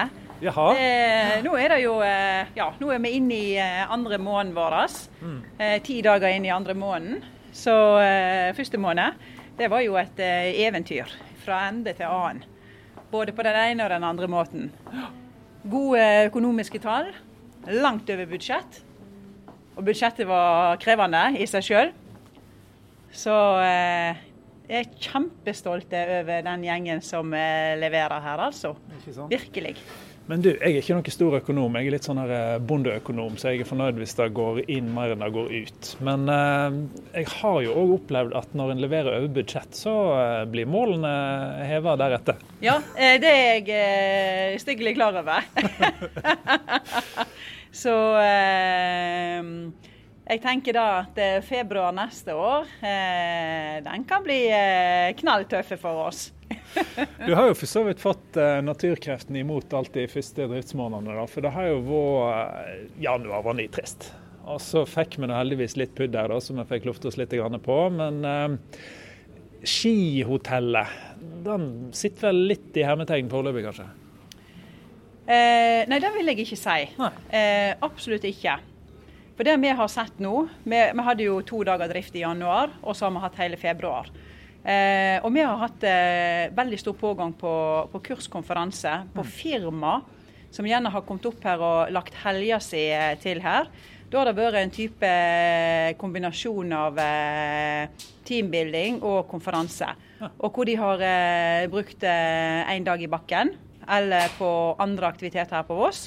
[0.77, 4.55] Eh, nå er det jo eh, Ja, nå er vi inne i eh, andre måneden
[4.57, 4.77] vår.
[5.23, 5.39] Mm.
[5.59, 7.25] Eh, ti dager inn i andre måneden.
[7.55, 9.21] Så eh, første måned,
[9.59, 11.13] det var jo et eventyr
[11.45, 12.43] fra ende til annen.
[13.13, 14.73] Både på den ene og den andre måten.
[15.71, 17.13] Gode økonomiske tall.
[17.71, 18.83] Langt over budsjett.
[19.77, 21.93] Og budsjettet var krevende i seg sjøl.
[23.15, 24.19] Så eh,
[24.67, 28.75] jeg er kjempestolt over den gjengen som eh, leverer her, altså.
[29.31, 29.77] Virkelig.
[30.25, 31.75] Men du, jeg er ikke noen stor økonom.
[31.77, 34.89] Jeg er litt sånn her eh, bondeøkonom, så jeg er fornøyd hvis det går inn
[34.97, 35.91] mer enn det går ut.
[36.07, 36.79] Men eh,
[37.19, 41.13] jeg har jo òg opplevd at når en leverer over budsjett, så eh, blir målene
[41.69, 42.41] heva deretter.
[42.65, 45.45] Ja, eh, det er jeg eh, styggelig klar over.
[47.85, 49.53] så eh,
[50.25, 52.65] jeg tenker da at februar neste år,
[53.85, 54.39] den kan bli
[55.21, 56.31] knalltøffe for oss.
[57.27, 61.25] Du har jo for så vidt fått eh, naturkreftene imot alt de første driftsmånedene, da.
[61.31, 64.11] For det har jo vært eh, Januar var nitrist.
[64.45, 67.33] Og så fikk vi da heldigvis litt pudder da, som vi fikk lufta oss litt
[67.65, 67.79] på.
[67.97, 68.57] Men eh,
[69.65, 70.99] skihotellet,
[71.47, 73.89] den sitter vel litt i hermetegn foreløpig, kanskje?
[75.25, 76.79] Eh, nei, det vil jeg ikke si.
[77.33, 78.59] Eh, absolutt ikke.
[79.35, 82.77] For det vi har sett nå, vi, vi hadde jo to dager drift i januar,
[82.85, 84.13] og så har vi hatt hele februar.
[84.65, 87.53] Eh, og vi har hatt eh, veldig stor pågang på,
[87.93, 89.99] på kurskonferanse, på firma,
[90.55, 93.69] som gjerne har kommet opp her og lagt helga si eh, til her.
[94.09, 99.91] Da har det vært en type eh, kombinasjon av eh, teambuilding og konferanse.
[100.39, 101.03] Og hvor de har
[101.69, 103.51] brukt én dag i bakken,
[103.85, 104.49] eller på
[104.81, 106.07] andre aktiviteter her på Voss.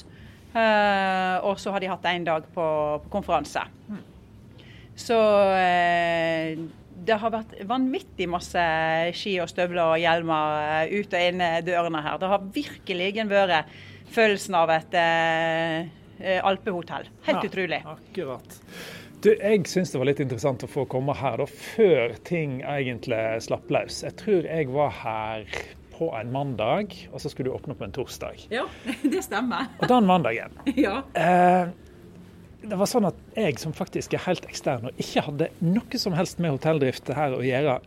[0.58, 2.66] Og så har de hatt én dag på,
[3.04, 3.62] på konferanse.
[4.98, 5.18] Så
[5.54, 6.58] eh,
[7.08, 8.64] det har vært vanvittig masse
[9.18, 12.20] ski og støvler og hjelmer eh, ut og inn eh, dørene her.
[12.22, 13.74] Det har virkelig vært
[14.14, 15.88] følelsen av et eh,
[16.20, 17.10] eh, alpehotell.
[17.28, 17.82] Helt Ja, utrolig.
[17.88, 18.60] Akkurat.
[19.24, 23.18] Du, jeg syns det var litt interessant å få komme her da, før ting egentlig
[23.48, 24.04] slapp løs.
[24.06, 25.48] Jeg tror jeg var her
[25.98, 28.44] på en mandag, og så skulle du åpne på en torsdag.
[28.54, 28.68] Ja,
[29.16, 29.72] det stemmer.
[29.82, 31.00] Og den mandagen Ja.
[31.18, 31.72] eh,
[32.68, 36.16] Det var sånn at jeg som faktisk er helt ekstern og ikke hadde noe som
[36.18, 37.78] helst med hotelldrift her å gjøre,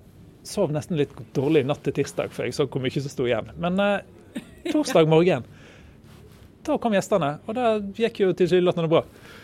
[0.47, 3.51] sov nesten litt dårlig natt til tirsdag, for jeg så hvor mye som sto igjen.
[3.61, 5.45] Men eh, torsdag morgen,
[6.65, 7.67] da kom gjestene, og det
[8.01, 9.03] gikk jo tilsynelatende bra.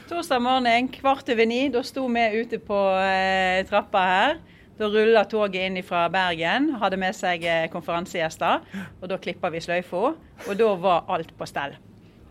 [0.08, 4.38] Torsdag morgen kvart over ni, da sto vi ute på eh, trappa her.
[4.76, 8.64] Da rulla toget inn fra Bergen, hadde med seg eh, konferansegjester.
[9.02, 10.02] Og da klippa vi sløyfa,
[10.46, 11.76] og da var alt på stell.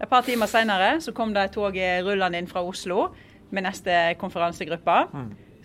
[0.02, 1.76] Et par timer seinere kom det et tog
[2.06, 3.10] rullende inn fra Oslo
[3.52, 4.98] med neste konferansegruppe.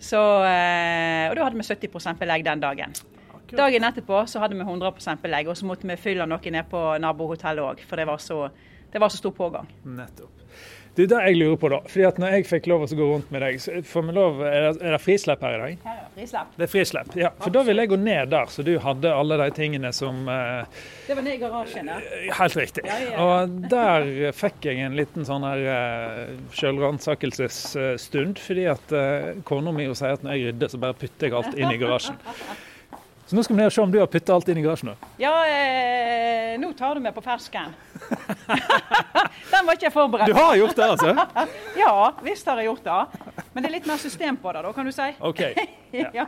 [0.01, 2.93] Så, eh, og da hadde vi 70% belegg den dagen.
[3.51, 6.81] Dagen etterpå så hadde vi 100% belegg, og så måtte vi fylle noe ned på
[7.03, 8.47] nabohotellet òg, for det var, så,
[8.93, 9.67] det var så stor pågang.
[9.83, 10.31] Nettopp.
[10.91, 13.29] Du, det jeg lurer på da, fordi at når jeg fikk lov å gå rundt
[13.31, 15.85] med deg, får vi lov, er det, er det frislepp her i dag?
[15.85, 16.49] Her er frislepp.
[16.57, 17.29] Det er frislepp, ja.
[17.39, 20.81] For da vil jeg gå ned der, så du hadde alle de tingene som eh,
[21.07, 21.99] Det var ned i garasjen, ja.
[22.41, 22.83] Helt riktig.
[22.89, 23.27] Ja, ja, ja.
[23.29, 29.87] Og der fikk jeg en liten sånn her uh, sjølransakelsesstund, fordi at uh, kona mi
[29.95, 32.19] sier at når jeg rydder, så bare putter jeg alt inn i garasjen.
[33.31, 34.89] Så nå skal vi ned og se om du har putta alt inn i garasjen.
[34.91, 35.11] nå.
[35.21, 37.71] Ja, eh, nå tar du meg på fersken.
[39.51, 41.45] Den var ikke jeg forberedt Du har gjort det, altså?
[41.81, 43.43] Ja, visst har jeg gjort det.
[43.53, 45.11] Men det er litt mer system på det, da, kan du si.
[45.19, 45.43] OK.
[45.91, 46.07] Ja.
[46.15, 46.25] Ja.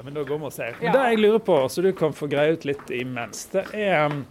[0.00, 0.76] Ja, men da går vi og ser.
[0.80, 0.88] Ja.
[0.88, 4.06] Men Det jeg lurer på, så du kan få greie ut litt imens, det er
[4.08, 4.22] um,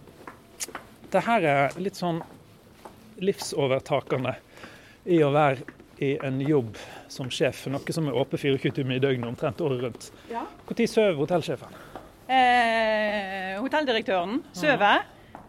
[1.12, 2.18] Det her er litt sånn
[3.20, 4.34] livsovertakende
[5.10, 6.78] i å være i en jobb
[7.12, 10.10] som sjef noe som er åpent 24 timer i døgnet omtrent året rundt.
[10.32, 10.46] Ja.
[10.66, 11.74] Når sover hotellsjefen?
[12.30, 15.04] Eh, hotelldirektøren sover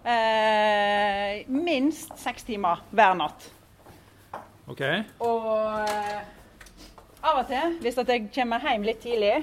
[0.06, 3.50] eh, minst seks timer hver natt.
[4.72, 4.82] OK.
[5.26, 5.50] Og
[5.82, 6.22] eh,
[7.22, 9.36] av og til, hvis jeg kommer hjem litt tidlig,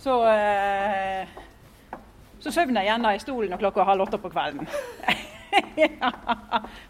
[0.00, 1.36] så eh,
[2.46, 4.68] så sover jeg gjerne i stolen når klokka er halv åtte på kvelden.
[5.82, 6.10] ja.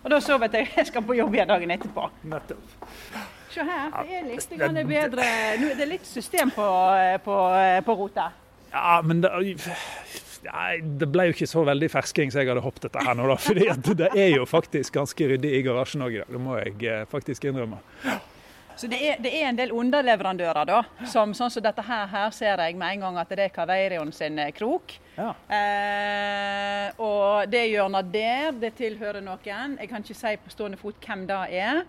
[0.02, 2.08] Og da sover jeg til jeg skal på jobb igjen dagen etterpå.
[2.28, 2.74] Nettopp.
[3.54, 4.50] Se her, det er litt
[4.90, 5.26] bedre
[5.62, 6.66] Nå er det litt system på,
[7.24, 7.36] på,
[7.86, 8.26] på rota.
[8.74, 9.30] Ja, men det,
[10.48, 10.70] nei,
[11.00, 13.36] det ble jo ikke så veldig fersking som jeg hadde håpet dette her nå, da.
[13.48, 13.68] fordi
[14.02, 16.32] det er jo faktisk ganske ryddig i garasjen òg i dag.
[16.32, 17.82] Det må jeg eh, faktisk innrømme.
[18.76, 20.82] Så det er, det er en del underleverandører, da.
[21.08, 24.12] Som sånn som dette her, her ser jeg med en gang at det er Kaveirion
[24.12, 24.92] sin eh, krok.
[25.16, 25.30] Ja.
[25.48, 29.78] Eh, og det hjørnet der, det tilhører noen.
[29.80, 31.80] Jeg kan ikke si på stående fot hvem det er.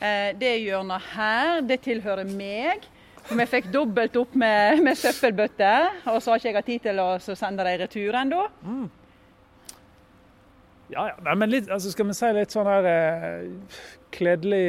[0.00, 2.88] Eh, det hjørnet her, det tilhører meg.
[3.30, 6.02] Jeg fikk dobbelt opp med, med søppelbøtter.
[6.12, 8.42] Og så har ikke jeg hatt tid til å sende dem retur ennå.
[10.92, 11.16] Ja, ja.
[11.24, 13.78] Nei, men litt, altså skal vi si litt sånn her eh,
[14.12, 14.66] kledelig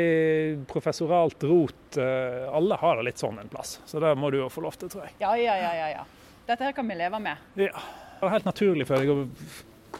[0.71, 1.97] professoralt rot.
[1.99, 4.77] Eh, alle har det litt sånn en plass, så det må du jo få lov
[4.79, 5.17] til, tror jeg.
[5.23, 6.05] Ja, ja, ja, ja, ja.
[6.47, 7.43] Dette her kan vi leve med.
[7.59, 7.83] Ja.
[8.19, 9.25] Det er helt naturlig for deg å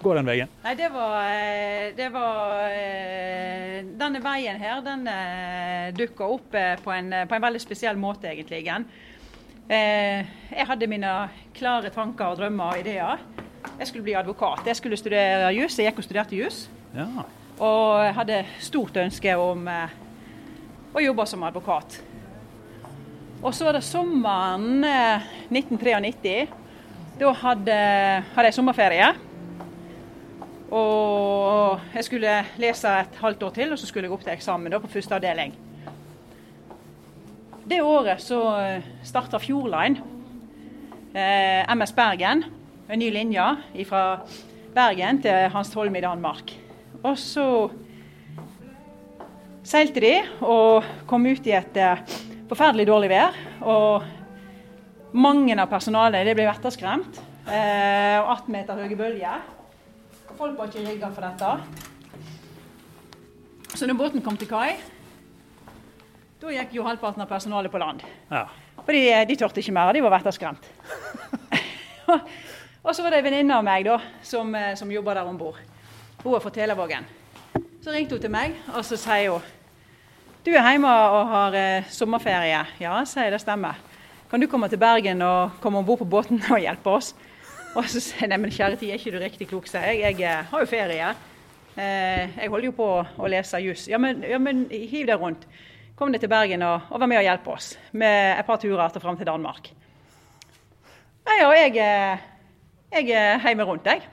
[0.02, 0.52] gå den veien?
[0.64, 5.08] Nei, det var, eh, det var eh, Denne veien her den
[5.98, 8.64] dukka opp på en, på en, veldig spesiell måte, egentlig.
[9.70, 11.12] Jeg hadde mine
[11.56, 13.22] klare tanker og drømmer og ideer.
[13.80, 14.66] Jeg skulle bli advokat.
[14.68, 15.78] Jeg skulle studere jus.
[15.80, 16.66] Jeg gikk og studerte jus.
[16.96, 17.08] Ja.
[17.64, 22.02] Og hadde stort ønske om å jobbe som advokat.
[23.44, 26.36] Og så var det sommeren 1993.
[27.20, 27.78] Da hadde,
[28.34, 29.14] hadde jeg sommerferie.
[30.74, 34.74] Og jeg skulle lese et halvt år til, og så skulle jeg opp til eksamen
[34.74, 35.54] da, på første avdeling.
[37.70, 40.02] Det året så eh, starta Fjordline,
[41.14, 42.44] eh, MS Bergen,
[42.90, 43.46] en ny linje
[43.88, 44.04] fra
[44.74, 46.52] Bergen til Hanstholm i Danmark.
[47.04, 47.48] Og så
[49.64, 52.04] seilte de og kom ut i et eh,
[52.50, 53.38] forferdelig dårlig vær.
[53.62, 57.22] Og mange av personalet ble vetterskremt.
[57.44, 59.44] Eh, og 18 meter høye bølger.
[60.38, 61.50] Folk var ikke rigga for dette.
[63.78, 64.76] Så når båten kom til kai,
[66.42, 68.02] da gikk jo halvparten av personalet på land.
[68.32, 68.48] Ja.
[68.84, 70.66] Fordi de, de tørte ikke mer, de var vetterskremt.
[72.86, 75.38] og så var det ei venninne av meg da, som, eh, som jobba der om
[75.40, 75.60] bord.
[76.24, 77.06] Hun er fra Telavågen.
[77.84, 79.52] Så ringte hun til meg, og så sier hun
[80.44, 82.66] Du er hjemme og har eh, sommerferie.
[82.82, 83.80] Ja, sier jeg, det stemmer.
[84.32, 87.14] Kan du komme til Bergen og komme om bord på båten og hjelpe oss?
[87.74, 90.02] Og så sier jeg nei, men kjære tid, er ikke du riktig klok, sier jeg.
[90.04, 91.08] Jeg eh, har jo ferie.
[91.74, 93.88] Eh, jeg holder jo på å lese juss.
[93.90, 93.98] Ja,
[94.30, 95.48] ja, men hiv deg rundt.
[95.98, 98.94] Kom deg til Bergen og, og vær med og hjelp oss med et par turer
[98.94, 99.72] til fram til Danmark.
[101.26, 104.06] Ja, ja, jeg, eh, jeg heimer rundt, jeg.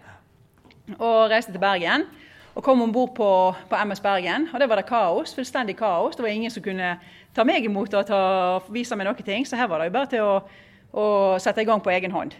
[0.96, 2.08] Og reiste til Bergen.
[2.56, 3.30] Og kom om bord på,
[3.68, 5.36] på, MS Bergen, og det var det kaos.
[5.36, 6.16] Fullstendig kaos.
[6.16, 6.94] Det var ingen som kunne
[7.36, 8.22] ta meg imot og ta,
[8.72, 9.44] vise meg noen ting.
[9.44, 10.38] Så her var det jo bare til å,
[10.96, 11.04] å
[11.38, 12.34] sette i gang på egen hånd.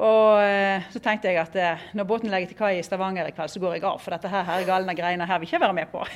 [0.00, 3.34] Og eh, så tenkte jeg at eh, når båten legger til kai i Stavanger i
[3.36, 3.98] kveld, så går jeg av.
[4.00, 6.00] For dette her, her galne greiene her vil ikke jeg være med på.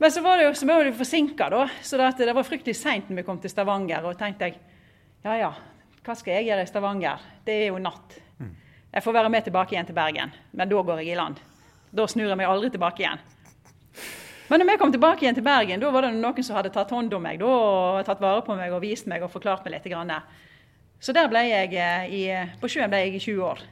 [0.00, 1.66] Men så var det jo, så var det forsinka, da.
[1.84, 4.08] Så det, det var fryktelig seint når vi kom til Stavanger.
[4.08, 4.56] Og tenkte jeg
[5.20, 5.50] ja ja,
[6.00, 7.20] hva skal jeg gjøre i Stavanger?
[7.44, 8.16] Det er jo natt.
[8.40, 8.54] Mm.
[8.94, 11.36] Jeg får være med tilbake igjen til Bergen, men da går jeg i land.
[11.92, 13.20] Da snur jeg meg aldri tilbake igjen.
[14.48, 16.94] Men når vi kom tilbake igjen til Bergen, da var det noen som hadde tatt
[16.96, 19.76] hånd om meg da, og tatt vare på meg og vist meg og forklart meg
[19.76, 19.90] litt.
[19.92, 20.14] Grann.
[21.00, 22.24] Så der ble jeg eh, i,
[22.60, 23.62] på sjøen ble jeg i 20 år.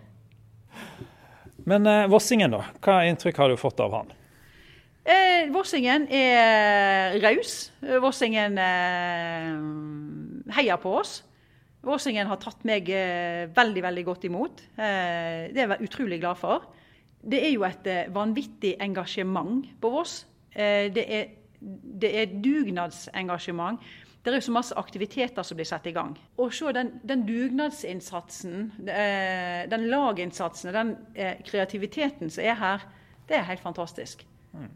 [1.68, 2.62] Men eh, Vossingen, da?
[2.80, 4.14] Hva inntrykk har du fått av han?
[5.08, 7.70] Eh, Vossingen er raus.
[8.00, 9.52] Vossingen eh,
[10.56, 11.18] heier på oss.
[11.84, 14.64] Vossingen har tatt meg eh, veldig veldig godt imot.
[14.80, 16.64] Eh, det er jeg utrolig glad for.
[17.28, 20.22] Det er jo et vanvittig engasjement på Voss.
[20.54, 21.24] det, er,
[21.60, 23.82] det er dugnadsengasjement.
[24.28, 26.10] Det er jo så masse aktiviteter som blir satt i gang.
[26.36, 32.84] Og se den, den dugnadsinnsatsen, eh, den laginnsatsen, den eh, kreativiteten som er her,
[33.28, 34.26] det er helt fantastisk.
[34.52, 34.68] Mm.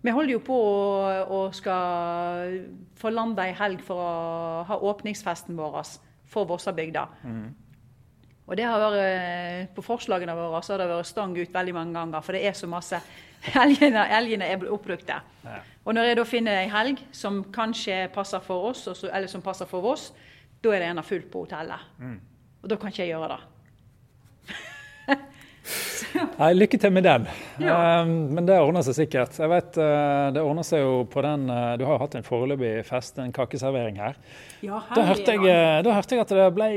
[0.00, 2.56] Vi holder jo på å, å skal
[2.96, 5.82] få landa ei helg for å ha åpningsfesten vår
[6.32, 7.04] for Vossabygda.
[7.26, 7.46] Mm.
[8.46, 11.74] Og det har vært, eh, På forslagene våre så har det vært stang ut veldig
[11.74, 13.02] mange ganger, for det er så masse
[13.64, 15.18] Elgene, helgene er oppbrukte.
[15.44, 15.58] Ja.
[15.86, 19.68] Og når jeg da finner ei helg som kanskje passer for oss, eller som passer
[19.70, 20.08] for oss,
[20.62, 21.92] da er det gjerne fullt på hotellet.
[22.02, 22.16] Mm.
[22.62, 23.42] Og da kan ikke jeg gjøre det.
[26.40, 27.26] Nei, lykke til med den.
[27.62, 28.02] Ja.
[28.02, 29.36] Um, men det ordner seg sikkert.
[29.38, 32.26] Jeg vet, uh, Det ordner seg jo på den uh, Du har jo hatt en
[32.26, 34.18] foreløpig fest, en kakeservering her.
[34.64, 36.70] Ja, da, hørte jeg, uh, da hørte jeg at det ble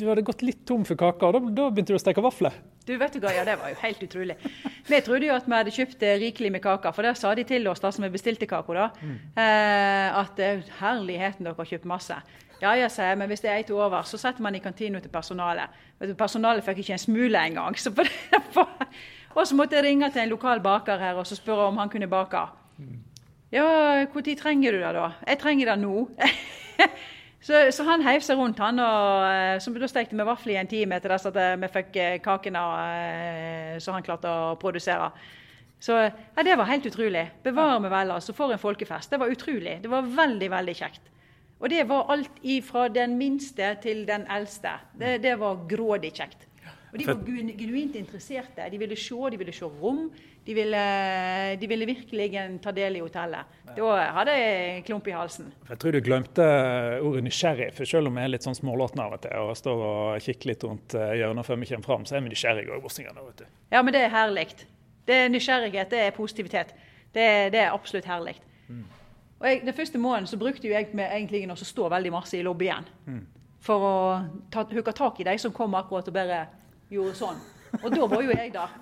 [0.00, 2.58] Du hadde gått litt tom for kaker, og da, da, begynte du å steke vafler.
[2.88, 4.36] Du vet du hva, ja Det var jo helt utrolig.
[4.88, 7.68] Vi trodde jo at vi hadde kjøpt rikelig med kaker, for det sa de til
[7.70, 8.76] oss da som vi bestilte kaka.
[8.76, 9.18] da, mm.
[10.20, 10.40] At
[10.80, 12.16] herligheten, dere har kjøpt masse.
[12.60, 15.12] Ja, jeg sier, men hvis det er ett over, så setter man i kantina til
[15.12, 15.78] personalet.
[16.18, 17.78] Personalet fikk ikke en smule engang.
[17.78, 17.92] Så
[19.36, 21.88] og så måtte jeg ringe til en lokal baker her og så spørre om han
[21.88, 22.42] kunne bake.
[23.52, 23.64] Ja,
[24.04, 25.08] når trenger du det, da?
[25.26, 26.08] Jeg trenger det nå.
[27.46, 28.78] så, så, han heiv seg rundt, han.
[28.78, 31.96] og eh, så Da stekte vi vafler i en time etter at eh, vi fikk
[31.96, 32.62] eh, kakene
[33.80, 35.10] så han klarte å produsere.
[35.80, 37.24] Så ja, Det var helt utrolig.
[37.42, 38.36] Bevare meg vel, altså.
[38.36, 39.10] For en folkefest.
[39.10, 39.78] Det var utrolig.
[39.82, 41.10] Det var veldig, veldig kjekt.
[41.60, 44.78] Og det var alt fra den minste til den eldste.
[44.98, 46.46] Det, det var grådig kjekt.
[46.90, 48.64] Og De var genuint interesserte.
[48.70, 50.08] De ville se, de ville se rom.
[50.46, 50.80] De ville,
[51.60, 52.30] de ville virkelig
[52.64, 53.58] ta del i hotellet.
[53.76, 55.52] Da hadde jeg klump i halsen.
[55.68, 56.46] Jeg tror du glemte
[57.04, 57.70] ordet nysgjerrig.
[57.76, 60.50] For selv om jeg er litt sånn smålåten av og til og står og kikker
[60.50, 63.50] litt rundt eh, hjørnet før vi kommer fram, så er vi nysgjerrige òg, vet du.
[63.70, 64.48] Ja, men det er herlig.
[65.06, 66.74] Det er nysgjerrighet, det er positivitet.
[67.14, 68.34] Det, det er absolutt herlig.
[68.66, 68.88] Mm.
[69.40, 72.42] Og jeg, Den første måneden så brukte jeg med egentlig å stå veldig masse i
[72.44, 72.88] lobbyen.
[73.06, 73.22] Mm.
[73.60, 73.94] For å
[74.52, 76.44] ta, hooke tak i de som kom akkurat og bare
[76.92, 77.40] gjorde sånn.
[77.82, 78.76] Og da var jo jeg der.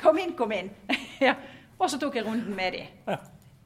[0.00, 0.70] Kom inn, kom inn.
[1.26, 1.34] ja.
[1.78, 3.16] Og så tok jeg runden med dem.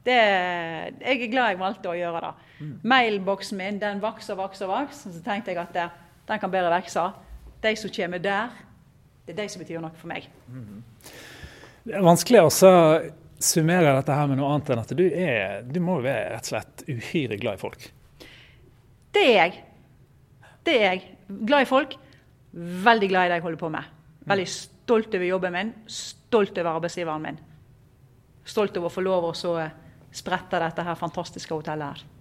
[0.05, 2.33] Det, jeg er glad jeg valgte å gjøre det.
[2.59, 2.73] Mm.
[2.93, 5.13] Mailboksen min den vokser, vokser, vokser.
[5.13, 5.89] Så tenkte jeg at det,
[6.29, 7.05] den kan bare vokse.
[7.63, 8.53] De som kommer der,
[9.25, 10.29] det er de som betyr noe for meg.
[10.47, 10.83] Mm.
[11.85, 12.51] Det er vanskelig å
[13.41, 16.53] summere dette her med noe annet enn at du, er, du må være rett og
[16.53, 17.87] slett uhyre glad i folk.
[19.15, 19.59] Det er jeg.
[20.65, 21.03] Det er jeg.
[21.47, 21.97] Glad i folk.
[22.85, 23.91] Veldig glad i det jeg holder på med.
[24.25, 27.39] Veldig stolt over jobben min, stolt over arbeidsgiveren min.
[28.45, 29.55] Stolt over å få lov å
[30.15, 32.14] sprette dette her fantastiske hotellet her.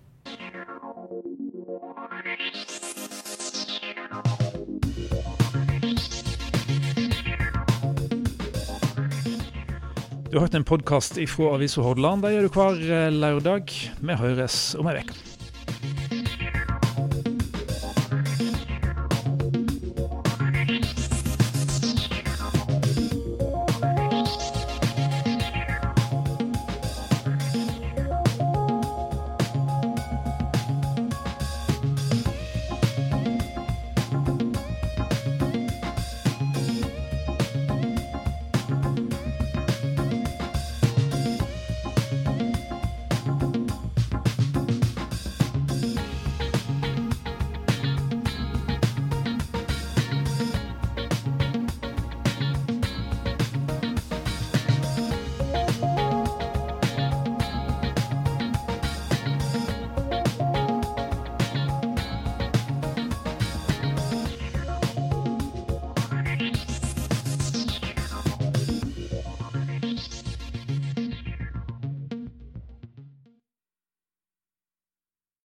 [10.34, 12.24] Du har hørt en podkast fra Avisa Hordaland.
[12.26, 13.70] Det gjør du hver eh, lørdag.
[14.02, 15.33] Vi høres om ei uke.